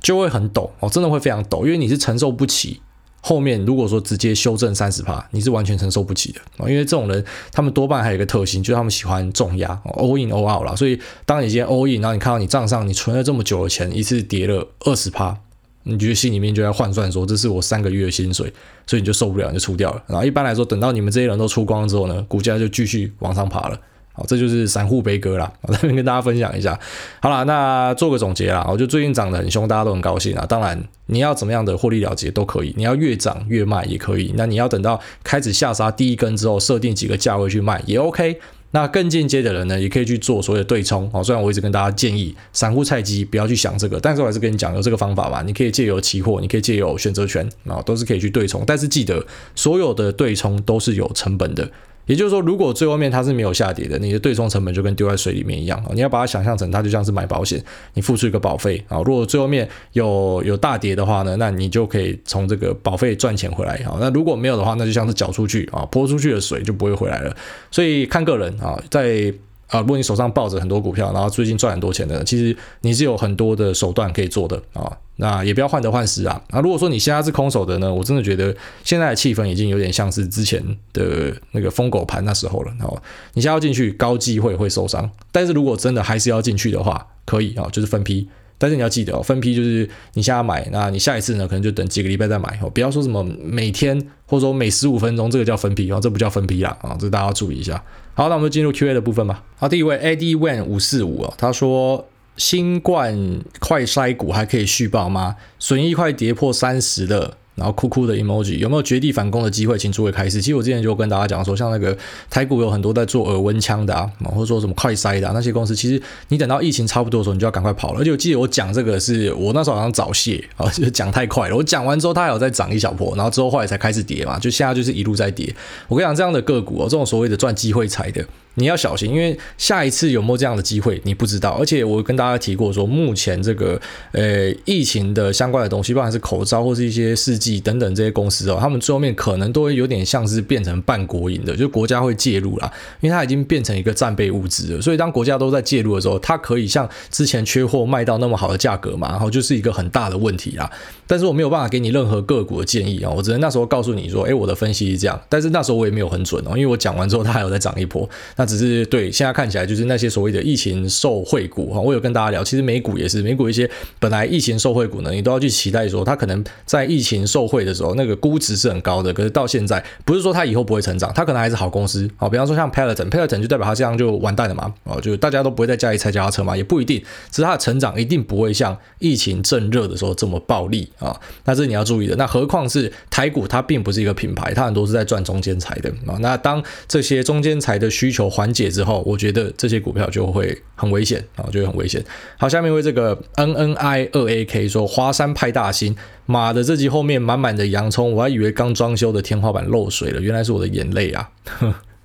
[0.06, 2.80] 就会很陡哦，真的会非常陡，因为你是承受不起
[3.22, 6.70] 后面如果说直接修正三十趴，你是完全承受不起的啊。
[6.70, 10.76] 因为这种人，他们多半还有一个特性，就是他们喜欢重压，all in all out 啦。
[10.76, 15.36] 所以当你今天 all in，然后你看到你账上你存了这么久的钱，一次跌了二十趴，
[15.82, 18.54] 你觉得心里面就在换算说，这是我三个月的薪水，
[18.86, 20.04] 所以你就受不了，你就出掉了。
[20.06, 23.82] 然后一般来说，等到你们这些人都出光之后呢，股价就继续往上爬了。
[24.16, 26.80] 好，这就是散户悲歌啦，我这边跟大家分享一下。
[27.22, 30.46] 好啦，那做个总结啦，我就最近涨得很凶，大家都很高兴啊。
[30.48, 34.34] 当然，你要怎么样的获利了结都可以，你要越涨越卖也可以。
[34.38, 38.40] 那你要等到开始下杀第一根之后，设定几个价位去卖也 OK。
[38.72, 41.10] 那更进阶的人呢，也可以去做所谓的对冲。
[41.12, 45.42] 好，虽然我一直跟大家建议散户菜鸡不要去想这个，但是我还是跟你讲有这个方法嘛。
[45.42, 48.64] 你可以借由期货，你可以借由选择权啊，都是可以去对冲。
[48.68, 49.26] 但是记得，
[49.56, 51.70] 所有的对冲都是有成本的。
[52.06, 55.92] 也就是说，如果最后面它是没有下跌的，你的对冲成本就跟丢在水里面一样啊！
[55.94, 57.64] 你要把它想象成它就像是买保险，
[57.94, 59.02] 你付出一个保费啊。
[59.04, 63.98] 如果最后面有有大跌的话呢，那你就可以从这个保费赚钱回来啊。
[64.00, 67.36] 那如果没有的话，那就像是缴出去啊，泼出去的水就不会回来了。
[67.72, 69.34] 所以看个人啊，在
[69.68, 74.92] 啊，如果你手上抱着很多股票，然后最近赚很多钱的，其实你是有很多的手段可以做的啊。
[75.18, 76.42] 那也不要患得患失啊。
[76.50, 82.72] 啊，如果说你现在是空手的呢，我真的觉得现在的气氛已经有点像是之前的那个疯狗盘那时候了。
[82.82, 83.02] 哦，
[83.34, 85.10] 你现在要进去，高机会会受伤。
[85.32, 88.28] 但是如果真的还是要进去的话，可以啊，就是分批。
[88.58, 92.70] 但是你要记得哦，分批就是你现在买，那你下一次呢，可能就等几个礼拜再买哦。
[92.70, 97.82] 不要说什么每天或者说每十五分钟，这个叫分批哦，这不叫分批啦啊，这大家要注意一下。
[98.18, 99.44] 好，那我们就进入 Q&A 的部分吧。
[99.58, 105.36] 好，第一位 Eddie Wen 五四五哦，他说新冠快筛股还可以续报吗？
[105.60, 107.38] 损益快跌破三十了。
[107.56, 109.78] 然后哭哭的 emoji 有没有绝地反攻的机会？
[109.78, 110.42] 请诸位开始。
[110.42, 111.98] 其实我之前就跟大家讲说，像那个
[112.30, 118.02] 台股有很多在做耳温枪的啊，或者说什么快筛的、那些公司，其实你等到疫情差不多的时候，你就要赶快跑了。
[118.02, 121.56] 而且我记得我讲这个是我那时候好像早泄啊， 就讲太快了。
[121.56, 125.56] 我讲完之后，它还有再涨一小波，然后之后后来才开始跌嘛，就现在就是一路在跌。
[125.88, 128.26] 我跟你讲，这样的个股哦，这种所谓的赚机会财的。
[128.56, 131.52] 你要小心，因为下一次有没有这样的机会，你不知道。
[131.52, 133.80] 而且我跟大家提过说，目前这个
[134.12, 144.82] 呃疫情的相关的东西，不管是口罩或是一些试剂等等这些公司哦，他们最后面可能都会有点像是变成半国营的，就国家会介入啦，因为它已经变成一个战备物资了。
[144.82, 150.72] 所以当国家都在介入的时候，它可以像之前缺货卖到那么好的价格嘛，然后就是一个很大的问题啦。
[151.08, 155.20] 但是我没有办法给你任何个股的建议啊，我只能那时候告诉你说，哎，我的分析是这样。
[155.30, 158.10] 但是那时候我也没有很准哦，因为我讲完之后，它还有再涨一波。
[158.46, 177.00] 只是对，现在看起来就是那些所谓的疫情受惠股哈，我有跟大家聊，其实美股也是，美股一些本来疫情受惠股呢，你都要去期待说它可能在疫情受惠的时候，那个估值是很高的，可是到现在不是说它以后不会成长，它可能还是好公司，好，比方说像 Peloton，Peloton 就代表它这样就完蛋了嘛，哦，就大家都不会再加一踩脚踏车嘛，也不一定，
[177.32, 192.04] 只是它的成长一定不会像疫情正热的时候这么暴利啊，那这是你要注意的，那何况是台股，它并不是一个品牌，它很多是在赚中间财的啊，那当这些中间财的需求缓解之后，我觉得这些股票就会很危险啊，就会很危险。
[192.38, 195.96] 好，下面为这个 N N I 二 A K 说华山派大星，
[196.26, 201.32] 马的，这集后面满满的洋葱，我还以为刚装修的天花板漏水了，原来是我的眼泪啊。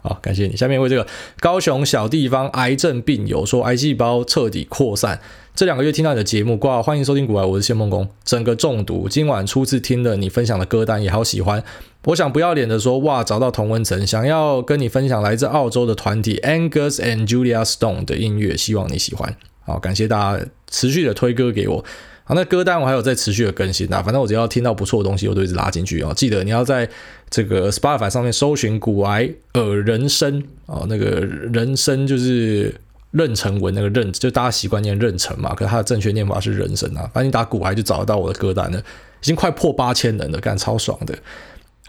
[0.02, 0.56] 好，感谢你。
[0.56, 1.06] 下面为这个
[1.40, 5.20] 高雄小地方癌症病友说，癌细胞彻底扩散。
[5.54, 9.08] 这两个月听到你的节目，挂欢迎收听股癌，我是谢孟公，整个中毒。
[9.08, 11.62] 今晚初次听了你分享的歌单，也好喜欢。
[12.04, 19.36] 我想不要脸的说，哇，找到童文成，想要跟你分享来自澳洲的团体 Angus and Julia Stone 的音乐，希望你喜欢。
[19.66, 21.84] 好，感谢大家持续的推歌给我。
[22.30, 26.12] 好，那歌单我还有在持续的更新啊，反正我只要听到不错的东西，我都一直拉进去啊。
[26.14, 26.88] 记得你要在
[27.28, 32.72] 这个 Spotify 上面搜寻骨癌呃人生啊，那个人生就是。
[33.12, 37.10] 妊娠纹那个妊，就大家习惯念妊娠嘛，可是它的正确念法是人生啊。
[37.12, 38.82] 反正你打骨癌就找得到我的歌单了，已
[39.22, 41.12] 经快破八千人了，干超爽的。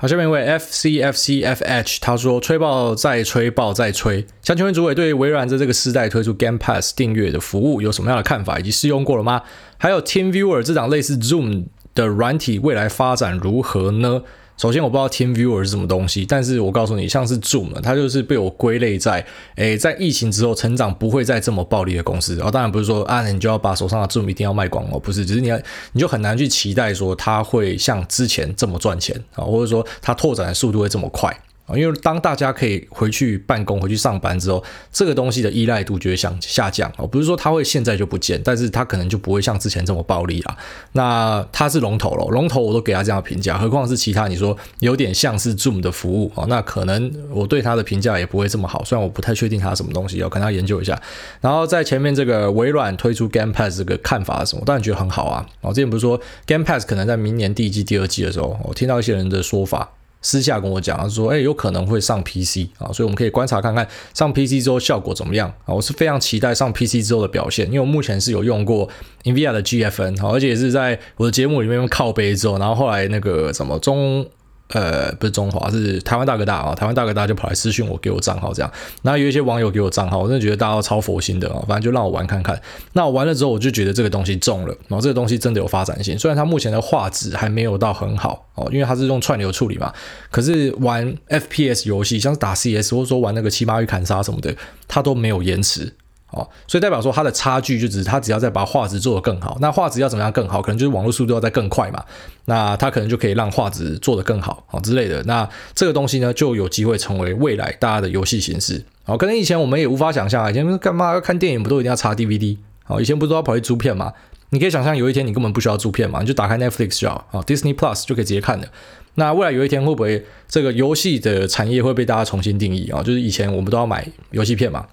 [0.02, 4.26] 好，下面一位 F C F C F H，他说吹爆再吹爆再吹。
[4.42, 9.44] 想请问主委对微软在这个世代推出 Game Pass 订阅的服务有什么样的看法，以及试用过了吗？
[9.78, 14.24] 还有 TeamViewer 这档类似 Zoom 的软体未来发展如何呢？
[14.58, 22.40] 首先我不知道 TeamViewer 是什么东西，但是我告诉你，像是 Zoom，它就是被我归类在，诶，在疫情之后成长不会再这么暴力的公司。
[22.40, 25.60] 啊当然不是说啊，你就要把手上的 Zoom 一定要卖光哦，不是，只是你要，
[25.94, 31.36] 你就很难去期待说它会像之前这么赚钱啊，或者说它拓展的速度会这么快。
[31.76, 37.06] 因为当大家可以回去办公、回去上班之后，这个东西的依赖度就会下下降哦。
[37.08, 40.58] 不是说它会现在就不见，但是它可能就不会像之前这么暴利了。
[40.94, 48.84] 那它是龙头了，龙头我都给它这样的评价，何况是其他你说有点像是 Zoom 的服务哦，那可能我对它的评价也不会这么好。
[48.84, 51.00] 虽然我不太确定它什么东西，要跟它研究一下。
[51.40, 54.64] 然后在前面这个微软推出 Game Pass 这个看法是什么？
[54.66, 55.46] 当然觉得很好啊。
[55.62, 59.90] 哦，之前不是说 Game Pass 可能在明年第一季、第二季的时候，我听到一些人的说法。
[60.22, 65.74] 私下跟我讲，他说：“哎，有可能会上 PC 啊，所以我们可以观察看看上 PC 之后效果怎么样啊。
[65.74, 68.88] 我是非常期待上 PC 之后的表现，因为我目前是有用过
[69.24, 74.26] NVIDIA 的 GFN，而且也是在我的节目里面用靠背之后，然后后来那个什么中。”
[74.74, 76.74] 呃，不是中华，是台湾大哥大啊！
[76.74, 78.72] 台湾大哥大就跑来私讯我，给我账号这样。
[79.02, 81.64] 然后有一些网友给我账号，我真的觉得大家超佛心的啊！
[81.68, 82.60] 反正就让我玩看看。
[82.94, 86.18] 那我玩了之后，我就觉得这个东西中了，然后这个东西真的有发展性。
[86.18, 89.94] 虽然它目前的画质还没有到很好哦，因为它是用串流处理嘛。
[90.30, 94.56] 可是玩 FPS 游戏，像是打 CS 或者说玩那个七八玉砍杀什么的，
[94.88, 95.94] 它都没有延迟。
[96.32, 100.62] 哦，所以代表说它的差距就只是它只要再把画质做得更好，那画质要怎么样更好？
[100.62, 102.04] 可能就是网络速度要再更快嘛，
[102.46, 105.22] 那它可能就可以让画质做得更好，好之类的。
[105.24, 108.84] 那这个东西呢，就有机会成为未来大家的游戏形式。
[109.04, 112.58] 好，可能以前我们也无法想象，以前干嘛要看电影不都一定要插 DVD？
[112.84, 114.14] 好，以前不都要跑去租片嘛？
[114.52, 118.68] 你可以想象有一天你根本不需要租片嘛，你就打开 Netflix 就好，啊，Disney Plus 就可以直接看的。
[119.16, 123.04] 那未来有一天会不会这个游戏的产业会被大家重新定义啊？
[123.04, 124.86] 就是以前我们都要买游戏片嘛？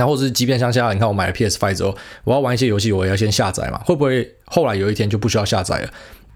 [0.00, 5.90] 那或者是即便像现在，你看我买了 PS Five 之后，我要玩一些游戏，我也要先下载嘛，会不会后来有一天就不需要下载了？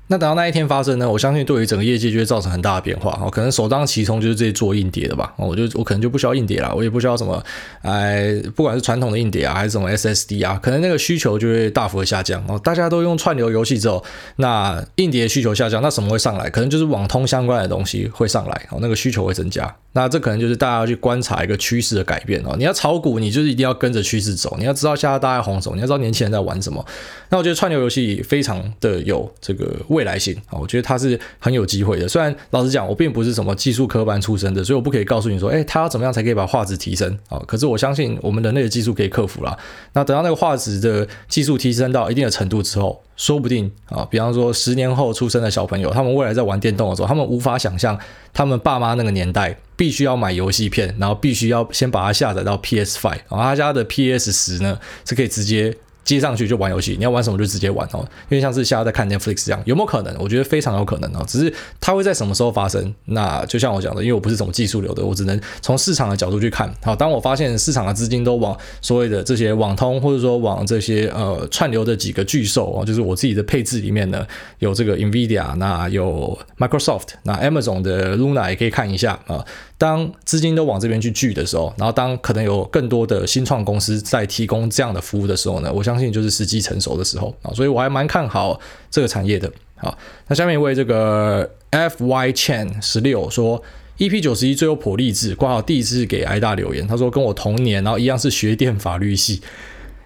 [0.09, 1.11] 那等到那一天发生呢？
[1.11, 3.31] 我相信对于整个业界就会造成很大的变化哦。
[3.31, 5.33] 可能首当其冲就是这些做硬碟的吧。
[5.39, 7.43] 我就我可能就不需要硬碟了，我也不需要什么，
[7.81, 12.61] 哎，不管是传统的硬碟啊，还是什么 SSD 啊，可能那个需求就会大幅的下降哦。
[12.63, 14.05] 大家都用串流游戏之后，
[14.37, 16.51] 那硬碟需求下降，那什么会上来？
[16.51, 19.75] 可能就是网通相关的东西会上来哦，那个需求会增加。
[19.97, 22.57] 那这可能就是大家要去观察一个趋势的改变哦。
[22.59, 24.57] 你要炒股，你就是一定要跟着趋势走。
[24.59, 26.85] 你要知道现在大家红什么，你要知道年轻人在玩什么。
[27.31, 32.09] 那我觉得串流游戏非常的有这个未来性啊，我觉得它是很有机会的。
[32.09, 37.41] 虽然老实讲，我并不是什么技术科班出身的，所以我不可以告诉你说，哎，它要怎么样才可以把画质提升啊？
[37.47, 39.57] 可是我相信我们人类的技术可以克服啦。
[39.93, 47.97] 那等到那个画质的技术提升到一定的程度之后，说不定啊，比方说十年后出生的小朋友，他们未来在玩电动的时候，他们无法想象
[48.33, 49.57] 他们爸妈那个年代。
[49.77, 55.77] 必须要买游戏片，然后必须要先把它下载到 PS5，然后他家的 PS 十呢是可以直接。
[56.05, 60.15] 接上去就玩游戏，你要玩什么就直接玩哦，因为像是现在在看 Netflix 这样，有没有可能？
[60.19, 62.95] 我觉得非常有可能哦，只是它会在什么时候发生？
[63.07, 66.73] 那就像我讲的，因为我不是什么技术流的，我只能从市场的角度去看。
[66.83, 74.27] 好，当我发现市场的资金都往所谓的这些网通，或者说往这些呃串流的几个巨兽哦，就是我自己的配置里面呢，
[74.59, 79.45] 有这个 Nvidia，那有 Microsoft，那 Amazon 的 Luna 也可以看一下啊。
[79.77, 89.51] 当资金都往这边去聚的时候，然后当可能有更多的新创公司在提供这样的服务的时候呢，我相信就是时机成熟的时候啊，所以我还蛮看好这个产业的。
[89.77, 89.97] 好，
[90.29, 93.63] 那下面一位这个 F Y Chen 十六说
[93.99, 99.41] ，EP 九十一最有魄励志，挂号第一次给挨大留言，他说跟我同年，然后一样是学电法律系。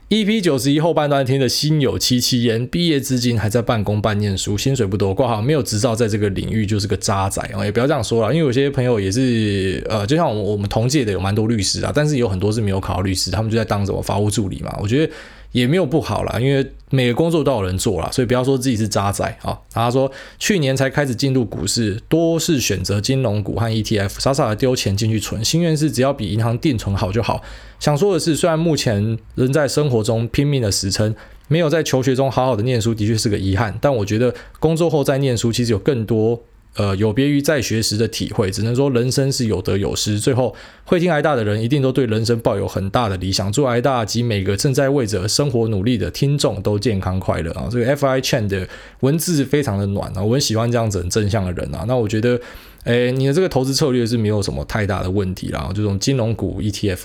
[0.08, 15.12] EP 九十一后半段听的心有戚戚焉，毕业至今还在半工半念书，薪水不多，挂号没有执照，在这个领域就是个渣仔哦，也不要这样说了，因为有些朋友也是呃，就像我们我们同届的有蛮多律师啊，但是有很多是没有考律师，他们就在当什么法务助理嘛，我觉得。
[15.52, 19.58] 也没有不好啦，因为每个工作都有人做啦，所以不要说自己是渣仔啊。
[19.72, 27.42] 他说去年才开始进入股市，多是选择金融股和 ETF，傻傻的丢钱进去存，心愿是只要比银行定存好就好。
[27.80, 31.14] 想说的是，虽然目前仍在生活中拼命的死撑，
[31.48, 33.76] 没有在求学中好好的念书，的确是个遗憾。
[33.80, 36.42] 但我觉得工作后再念书，其实有更多。
[36.78, 40.20] 呃，有别于在学时的体会，只能说人生是有得有失。
[40.20, 43.50] 最后会听挨大的人，一定都对人生抱有很大的理想。
[43.50, 47.68] 祝挨大及每个正在为着生活努力的听众都健康快乐啊！
[47.68, 48.68] 这个 FI Chen 的
[49.00, 51.84] 文字非常的暖啊，我很喜欢这样子很正向的人啊。
[51.88, 52.40] 那我觉得，
[52.84, 57.00] 诶，你的这个投资策略是没有什么太大的问题啦，这种金融股 ETF。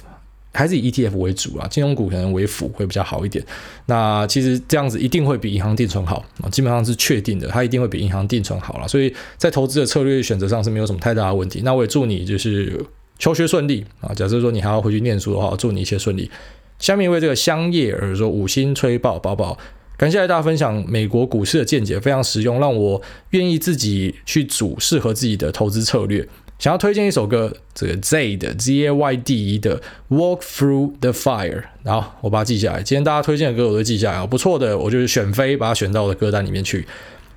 [0.53, 3.43] 还是以 ETF 为主啊，金融股可能为辅会比较好一点。
[3.87, 8.87] 那其实这样子一定会比银行定存好啊，基本上是确定的，它一定会比银行定存好了。
[8.87, 11.61] 所以在投资的策略选择上是没有什么太大的问题。
[11.63, 12.79] 那我也祝你就是
[13.17, 14.13] 求学顺利啊。
[14.13, 16.29] 假设说你还要回去念书的话，祝你一切顺利。
[16.77, 19.57] 下面一位这个香叶而说五星吹爆宝宝，
[19.97, 26.27] 感谢大家分享美国股市的见解，非常实用，让我愿意自己去组适合自己的投资策略。
[26.63, 32.81] 想要推荐一首歌，这个 Z 的 Z A Y D E 的 Walk Through the Fire，然后我把它记下来。
[32.81, 36.87] 今天大家推荐的歌我都记下来，不错的，我就是选飞，把它选到我的歌单里面去。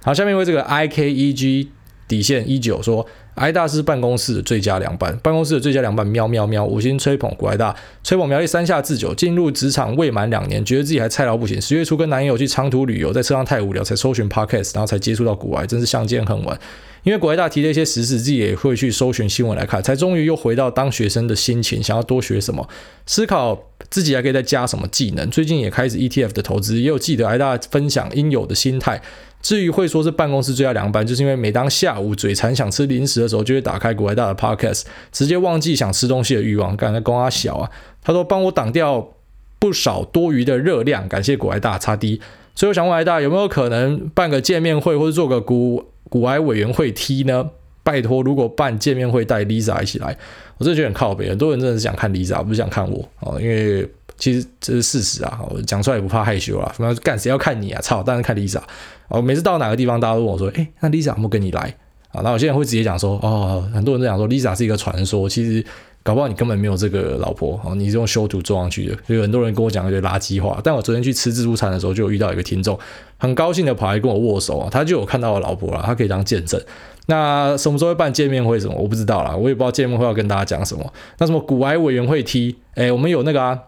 [0.05, 1.71] 好，下面为这个 I K E G
[2.07, 3.05] 底线一九说，
[3.37, 11.61] 挨大是办公室的最佳凉拌，办公室的最佳凉拌，喵喵喵，五星吹捧古挨大，吹捧苗栗三下智久，进入职场未满两年，觉得自己还菜到不行。
[11.61, 16.59] 十月初跟男友去长途旅游，在车上太无聊，才搜寻 Podcast，然后才接触到股癌，真是相见恨晚。
[17.03, 22.69] 因为股癌大提了一些时事，自己也会去搜寻新闻来看，才终于又回到当学生的心情，想要多学什么，
[23.07, 25.31] 思考自己还可以再加什么技能。
[25.31, 29.01] 最近也开始 ETF 的投资，也有记得挨大分享应有的心态。
[29.47, 34.83] 至于会说是办公室最佳凉拌，就是因为每当下午嘴馋想吃零食的时候，就会打开股癌大的 Podcast，
[35.13, 36.77] 直接忘记想吃东西的欲望。
[36.77, 37.71] 感觉公阿小啊，
[38.03, 39.13] 他说帮我挡掉
[39.61, 42.21] 不少多余的热量，感谢股癌大擦低。
[42.57, 45.85] 所以我想问挨大有没有可能办个见面会，或者做个股？
[46.09, 47.51] 股癌委员会 T 呢？
[47.85, 50.19] 拜托，如果办见面会带 Lisa 一起来，
[50.59, 51.29] 我真的觉得很靠北。
[51.29, 53.41] 很多人真的是想看 Lisa，不是想看我哦。
[53.41, 56.73] 因为其实这是事实啊，我讲出来也不怕害羞啊。
[56.77, 57.81] 什么干谁要看你啊？
[57.81, 58.61] 操，当然看 Lisa。
[59.09, 61.75] 哦，每次到哪个地方，大家都问我说：“诶，那 Lisa 有没有跟你来？”
[62.13, 65.65] 啊，那我现在会直接讲说：“哦，很多人都讲说 Lisa 是一个传说。”其实。
[66.03, 70.61] 搞不好你根本没有这个老婆哦，你是用修图做上去的，所以很多人跟我讲一些垃圾话。
[70.63, 72.79] 但我昨天去吃自助餐的时候，就有遇到一个听众，
[73.19, 76.63] 很高兴的跑来跟我握手啊，他就有看到我老婆了，他可以当见证。
[77.07, 78.61] 那什么时候会办见面会？
[78.61, 80.93] 什么我不知道啦，我也不知道见面会要跟大家讲什么。
[81.19, 83.59] 那什么股癌委员会 T，哎，我们有那个啊，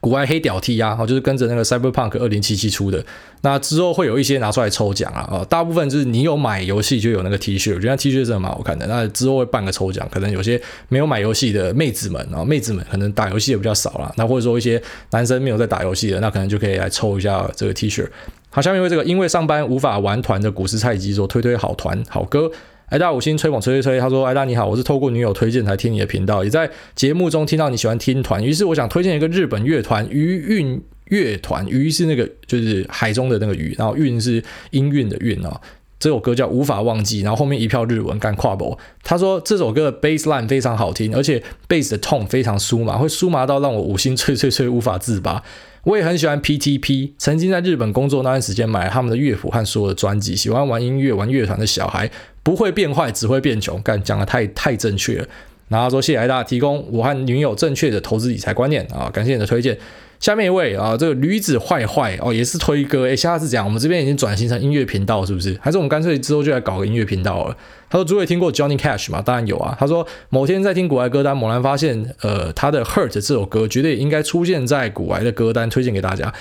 [0.00, 3.04] 股癌黑屌 T 啊，就是跟着那个 Cyberpunk 二零七七出的。
[3.42, 8.86] 那之后会有一些拿出来抽奖啊，大部分就是你有买游戏就有那个 T 恤，我觉得 T 恤真的蛮好看的。
[8.86, 14.12] 那之后会办个抽奖，可能有些没有买游戏的妹子们啊，妹子们可能打游戏也比较少啦。
[14.16, 14.80] 那或者说一些
[15.10, 18.06] 男生没有在打游戏的，那可能就可以来抽一下这个 T 恤。
[18.50, 22.50] 好，下面为这个因为上班无法玩团的股市菜鸡说推推好团好歌。
[22.86, 35.60] 艾大五星吹捧吹吹吹，他说：“艾大你好，我是透过女友推荐才听你的频道，也在节目中听到你喜欢听团，于是我想推荐一个日本乐团鱼韵乐团，鱼是那个就是海中的那个鱼，然后韵是音韵的韵哦。
[35.98, 38.78] 这首歌叫无法忘记，然后后面一票日文干跨博。
[39.02, 45.42] 他说这首歌的 bass line 非常好听，而且 bass 的 tone 非常酥麻，会酥麻到让我五星吹吹吹无法自拔。
[45.82, 52.08] 我也很喜欢 PTP，曾经在日本工作那段时间买了他们的乐谱和所有的专辑，喜欢玩音乐玩乐团的小孩。”
[52.46, 53.82] 不会变坏，只会变穷。
[53.82, 55.26] 干讲的太太正确了。
[55.68, 59.76] 然后说谢谢艾大提供我和女友正确的投资理财观念啊，感谢你的推荐。
[60.20, 63.02] 下面一位啊，这个驴子坏坏哦，也是推歌。
[63.02, 65.58] 诶，下次讲我们这边已经转型成音乐频道，是不是？
[65.60, 67.56] 还是我们干脆之后就来搞个音乐频道了？
[67.90, 69.20] 他说：诸位听过 Johnny Cash 吗？
[69.20, 69.76] 当然有啊。
[69.78, 76.32] 他说某天在听股癌歌单，猛然发现，呃，他的 Hurt 这首歌绝对应该出现在股癌的歌单，推荐给大家。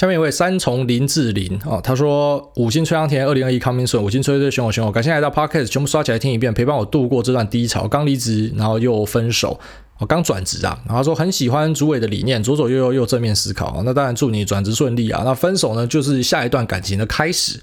[0.00, 7.86] 下面一位三重林志玲啊，他说五星吹香甜，二零二一 coming soon，五星吹吹选我选我，感谢来到 podcast，全部刷起来听一遍，陪伴我度过这段低潮。
[7.86, 9.60] 刚离职，然后又分手，
[9.98, 15.20] 我刚转职啊，然后说很喜欢主委的理念，左左右右又正面思考，那当然祝你转职顺利啊。
[15.22, 17.60] 那分手呢，就是下一段感情的开始。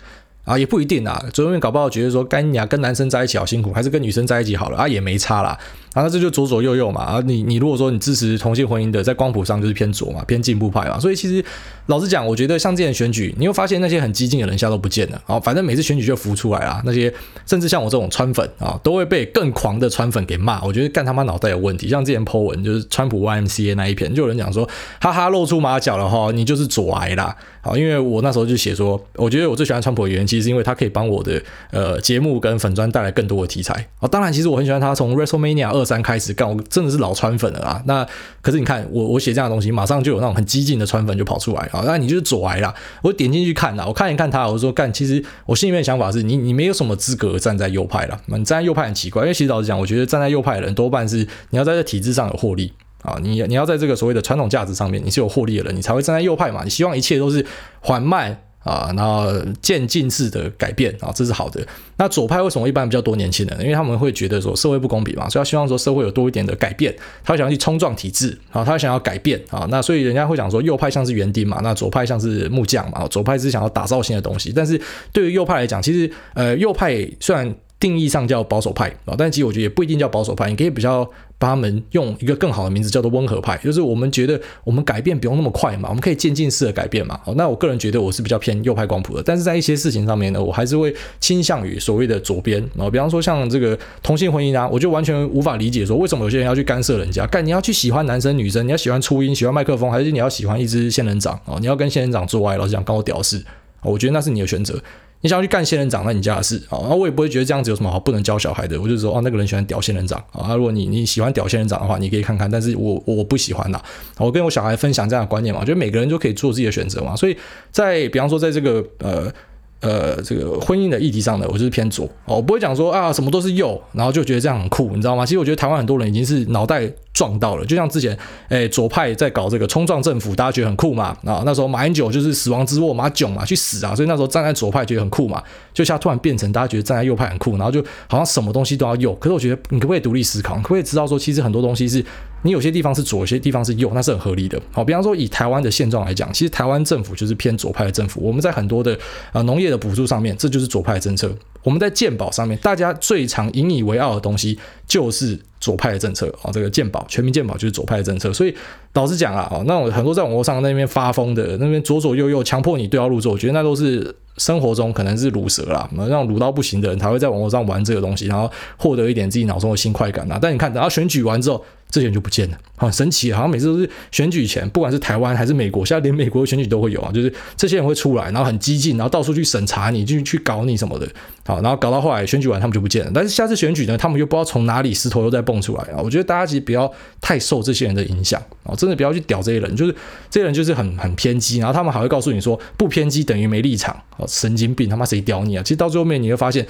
[0.48, 5.50] 啊，也不一定啊，最后面搞不好觉得说，干呀，跟男生在一起好辛苦，还是跟女生在一起好了啊，也没差啦。
[5.94, 7.02] 啊，那这就左左右右嘛。
[7.02, 10.98] 啊，你你如果说你支持同性婚姻的，在光谱上就是偏左嘛，偏进步派嘛。
[10.98, 11.44] 所以其实
[11.88, 15.22] 老实讲，我觉得像这样选举，你会发现那些很激进的人现在都不见了。
[15.26, 17.14] 啊，反正每次选举就浮出来啊，那些
[17.46, 20.64] 甚至像我这种川粉啊，都会被更狂的川粉给骂。
[20.64, 21.90] 我觉得干他妈脑袋有问题。
[21.90, 24.70] 像之前 po 文就是川普 YMCA 那一篇，就有人讲说，
[25.02, 27.36] 哈哈，露出马脚了哈，你就是左癌啦。
[27.62, 33.74] 好，因为我那时候就写说，我觉得我最喜欢川普的原因，其实是因为他可以帮我的呃节目跟粉专带来更多的题材。
[34.00, 37.82] 啊，当然，其实我很喜欢他从 WrestleMania 二三开始干，我真的是老川粉了啊。
[37.88, 38.06] 那
[38.42, 41.82] 可是你看我我写这样的东西，马上就有那种很激进的川粉就跑出来啊。
[41.86, 42.72] 那你就是左癌啦。
[43.02, 48.20] 我点进去看了，我看一看他，我说干，其实我心里面的想法是你你没有什么资格站在右派了。
[48.28, 52.72] 你站在右派很奇怪，因为其实老实讲，我觉得站在右派的人多半是你要在这体制上有获利。
[53.04, 56.64] 啊，你你要在这个所谓的传统价值上面，你是有获利的人，你才会站在右派嘛。
[56.64, 57.46] 你希望一切都是
[57.80, 58.38] 缓慢
[58.68, 61.66] 啊，然后渐进式的改变啊，这是好的。
[61.96, 63.62] 那左派为什么一般比较多年轻人？
[63.62, 66.94] 因为他们会觉得说社会不公平嘛，所以他希望说社会有多一点的改变，
[67.24, 69.66] 他想要去冲撞体制啊，他想要改变啊。
[69.70, 73.08] 那所以人家会讲说右派像是园丁嘛，那左派像是木匠嘛。
[73.08, 74.80] 左派是想要打造新的东西，但是
[75.12, 81.10] 对于右派来讲，其实呃右派虽然定义上叫保守派啊，但其实我觉得也不一定叫保守派，你可以比较。
[81.40, 87.20] 把他们用一个更好的名字叫做温和派，就是我们觉得我们改变不用那么快嘛，我们可以渐进式的改变嘛。
[87.24, 92.90] 好，那我个人觉得我是比较偏右派光谱的，但是在一些事情上面呢，我还是会倾向于所谓的左边啊。
[92.90, 97.28] 比方说像这个同性婚姻啊，我就完全无法理解说为什么有些人要去干涉人家。
[97.28, 101.58] 干，你要去喜欢男生女生，你要喜欢初音，喜欢麦克风，还是你要喜欢一只仙人掌啊？
[101.60, 103.46] 你要跟仙人掌做爱，老实讲，跟我屌事。
[103.84, 104.82] 我觉得那是你的选择。
[105.22, 108.80] 你想要去干仙人掌，那你家的事啊，我也不会觉得这样子有什么好不能教小孩的。
[108.80, 113.84] 我就说哦，那个人喜欢屌仙人掌啊，如果你你喜欢屌仙人掌的话，你可以看看，但是我我不喜欢啦。
[114.18, 117.16] 我跟我小孩分享这样的观念嘛，我觉得每个人都可以做自己的选择嘛。
[117.16, 117.38] 所以
[117.72, 119.32] 在比方说在这个呃。
[119.80, 122.06] 呃，这个婚姻的议题上的，我就是偏左。
[122.26, 125.26] 哦，我不会讲说啊什么都是右，然后就觉得这样很酷，你知道吗？
[125.26, 128.18] 其实我觉得台湾很多人已经是脑袋撞到了，就像之前
[128.50, 131.16] 诶左派在搞这个冲撞政府，大家觉得很酷嘛。
[131.24, 135.44] 啊，那时候马英九就是死亡之握马囧嘛，去死啊，所以那时候站在左派觉得很酷嘛，
[135.78, 139.14] 就像突然变成大家觉得站在右派很酷，然后就好像什么东西都要右。
[139.16, 140.56] 可是我觉得你可不可以独立思考？
[140.56, 142.04] 你可不可以知道说其实很多东西是。
[142.44, 144.62] 你有些地方是左，有些地方是右，那是很合理的。
[144.72, 148.22] 好，比方说以台湾的现状来讲，其实台湾政府就是偏左派的政府。
[148.22, 148.98] 我们在很多的
[149.34, 151.36] 呃农业的补助上面，这就是左派的政策。
[151.64, 154.58] 我们在健保上面，大家最常引以为傲的东西
[154.88, 156.52] 就是左派的政策啊。
[156.54, 158.32] 这个健保，全民健保就是左派的政策。
[158.32, 158.56] 所以
[158.94, 164.16] 老实讲啊，哦那种很多在网络上那边发疯的，那边左左右右强迫你对号入座，我觉得那都是。
[164.38, 170.40] 生活中可能是撸蛇啦，那让卤到不行的人才会在网络上玩这个东西，然后获得一点自己脑中的新快感啊。
[170.42, 181.08] 但你看，等到选举完之后，这些人就不见了，很神奇，好像每次都是选举前，不管是台湾还是美国，现在连美国的选举都会有啊，就是这些人会出来，然后很激进，然后到处去审查你，去去搞你什么的，
[181.46, 183.12] 好，然后搞到后来选举完他们就不见了。
[183.14, 186.02] 但是下次选举呢，他们又不知道从哪里石头又再蹦出来啊。
[186.04, 189.96] 我觉得大家其实不要太受这些人的影响啊，真的不要去屌这些人，就是
[190.30, 193.96] 这些人就是很很偏激，然后他们还会告诉你说不偏激等于没立场。
[194.28, 195.64] 神经病，他妈谁屌你啊？
[195.64, 196.66] 其实到最后面你会发现，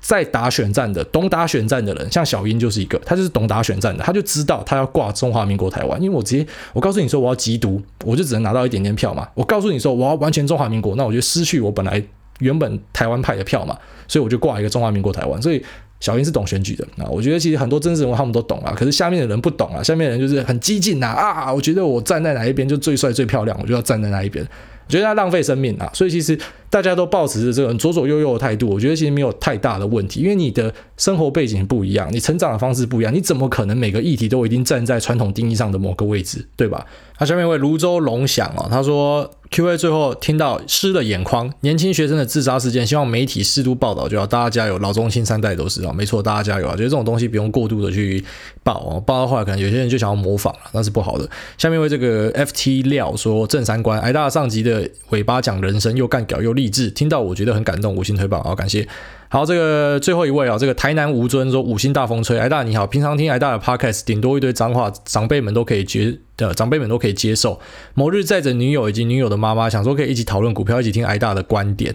[0.00, 9.28] 在打选战的，懂打选战的人，像小英就是一个，他就是懂打选战的，他就知道他要挂中华民国台湾，因为我直接我告诉你说我要缉毒，我就只能拿到一点点票嘛。
[9.34, 12.02] 我告诉你说我要完全中华民国，那我就失去我本来
[12.38, 13.76] 原本台湾派的票嘛，
[14.08, 15.40] 所以我就挂一个中华民国台湾。
[15.42, 15.62] 所以
[16.00, 24.46] 小英是懂选举的啊，我觉得其实很多政治人物他们都懂啊，可是下面的人不懂啊，下面的人就是很激进呐啊，我觉得我站在哪一边就最帅最漂亮，我就要站在哪一边。
[24.90, 26.36] 我觉得他浪费生命啊，所以其实
[26.68, 36.84] 大家都保持着这种左左右右的态度，我觉得其实没有太大的问题，因为你的生活背景不一样，你成长的方式不一样，你怎么可能每个议题都一定站在传统定义上的某个位置，对吧？
[37.20, 39.30] 那下面一位泸州龙响啊，他说。
[39.50, 46.70] Q&A 最后听到湿了眼眶，年轻学生的自杀事件，希望媒体适度报道就好，大家加油，老中青三代都是啊，没错，大家加油啊！
[46.76, 48.24] 觉得这种东西不用过度的去
[48.62, 51.28] 报哦，报到后来可能有些人就想要模仿了，那是不好的。
[51.58, 58.86] 下面为这个 FT 料说正三观，挨大上集的尾巴讲人生又干屌又励志，听到我觉得很感动，五星推爆，啊感谢。
[59.32, 67.60] 好，这个最后一位啊，这个台南吴尊说五星大风吹，挨大你好，平常听挨大的 podcast，顶多一堆脏话，长辈们都可以接的，长辈们都可以接受。
[67.94, 71.94] 某日载着女友以及女友的妈妈，想说可以一起讨论股票，一起听挨大的观点。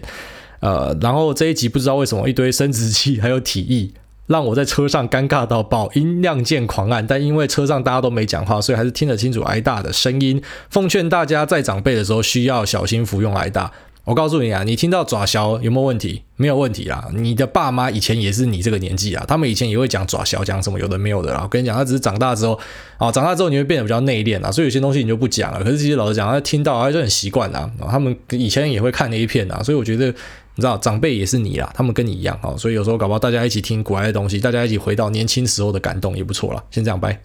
[0.60, 3.90] 呃，然后这一集不知道为什么一堆生殖器还有体液，
[4.28, 10.42] 让我在车上尴尬到爆，音量键狂按，但因为车上大家都没讲话，所以还是听得清楚挨大的声音。
[10.70, 13.70] 奉劝大家在长辈的时候需要小心服用挨大。
[14.06, 16.22] 我告诉你啊，你听到爪小有没有问题？
[16.36, 17.08] 没有问题啦。
[17.12, 21.40] 你的爸妈以前也是你这个年纪啊，他们以前也会讲爪小，讲什么有的没有的啦。
[21.42, 22.56] 我跟你讲，他只是长大之后，
[22.98, 25.60] 啊，长大之后你会变得比较内敛啊，所以有些东西你就不讲了。
[25.64, 27.68] 可是其实老实讲，他听到他就很习惯啊。
[27.90, 36.62] 他们以前也会看那一片啊，所以我觉得你知道，长辈也是你啦，他们跟你一样啊，所以有时候搞不好大家一起听古来的东西，大家一起回到年轻时候的感动也不错啦。
[36.70, 37.20] 先这样，拜。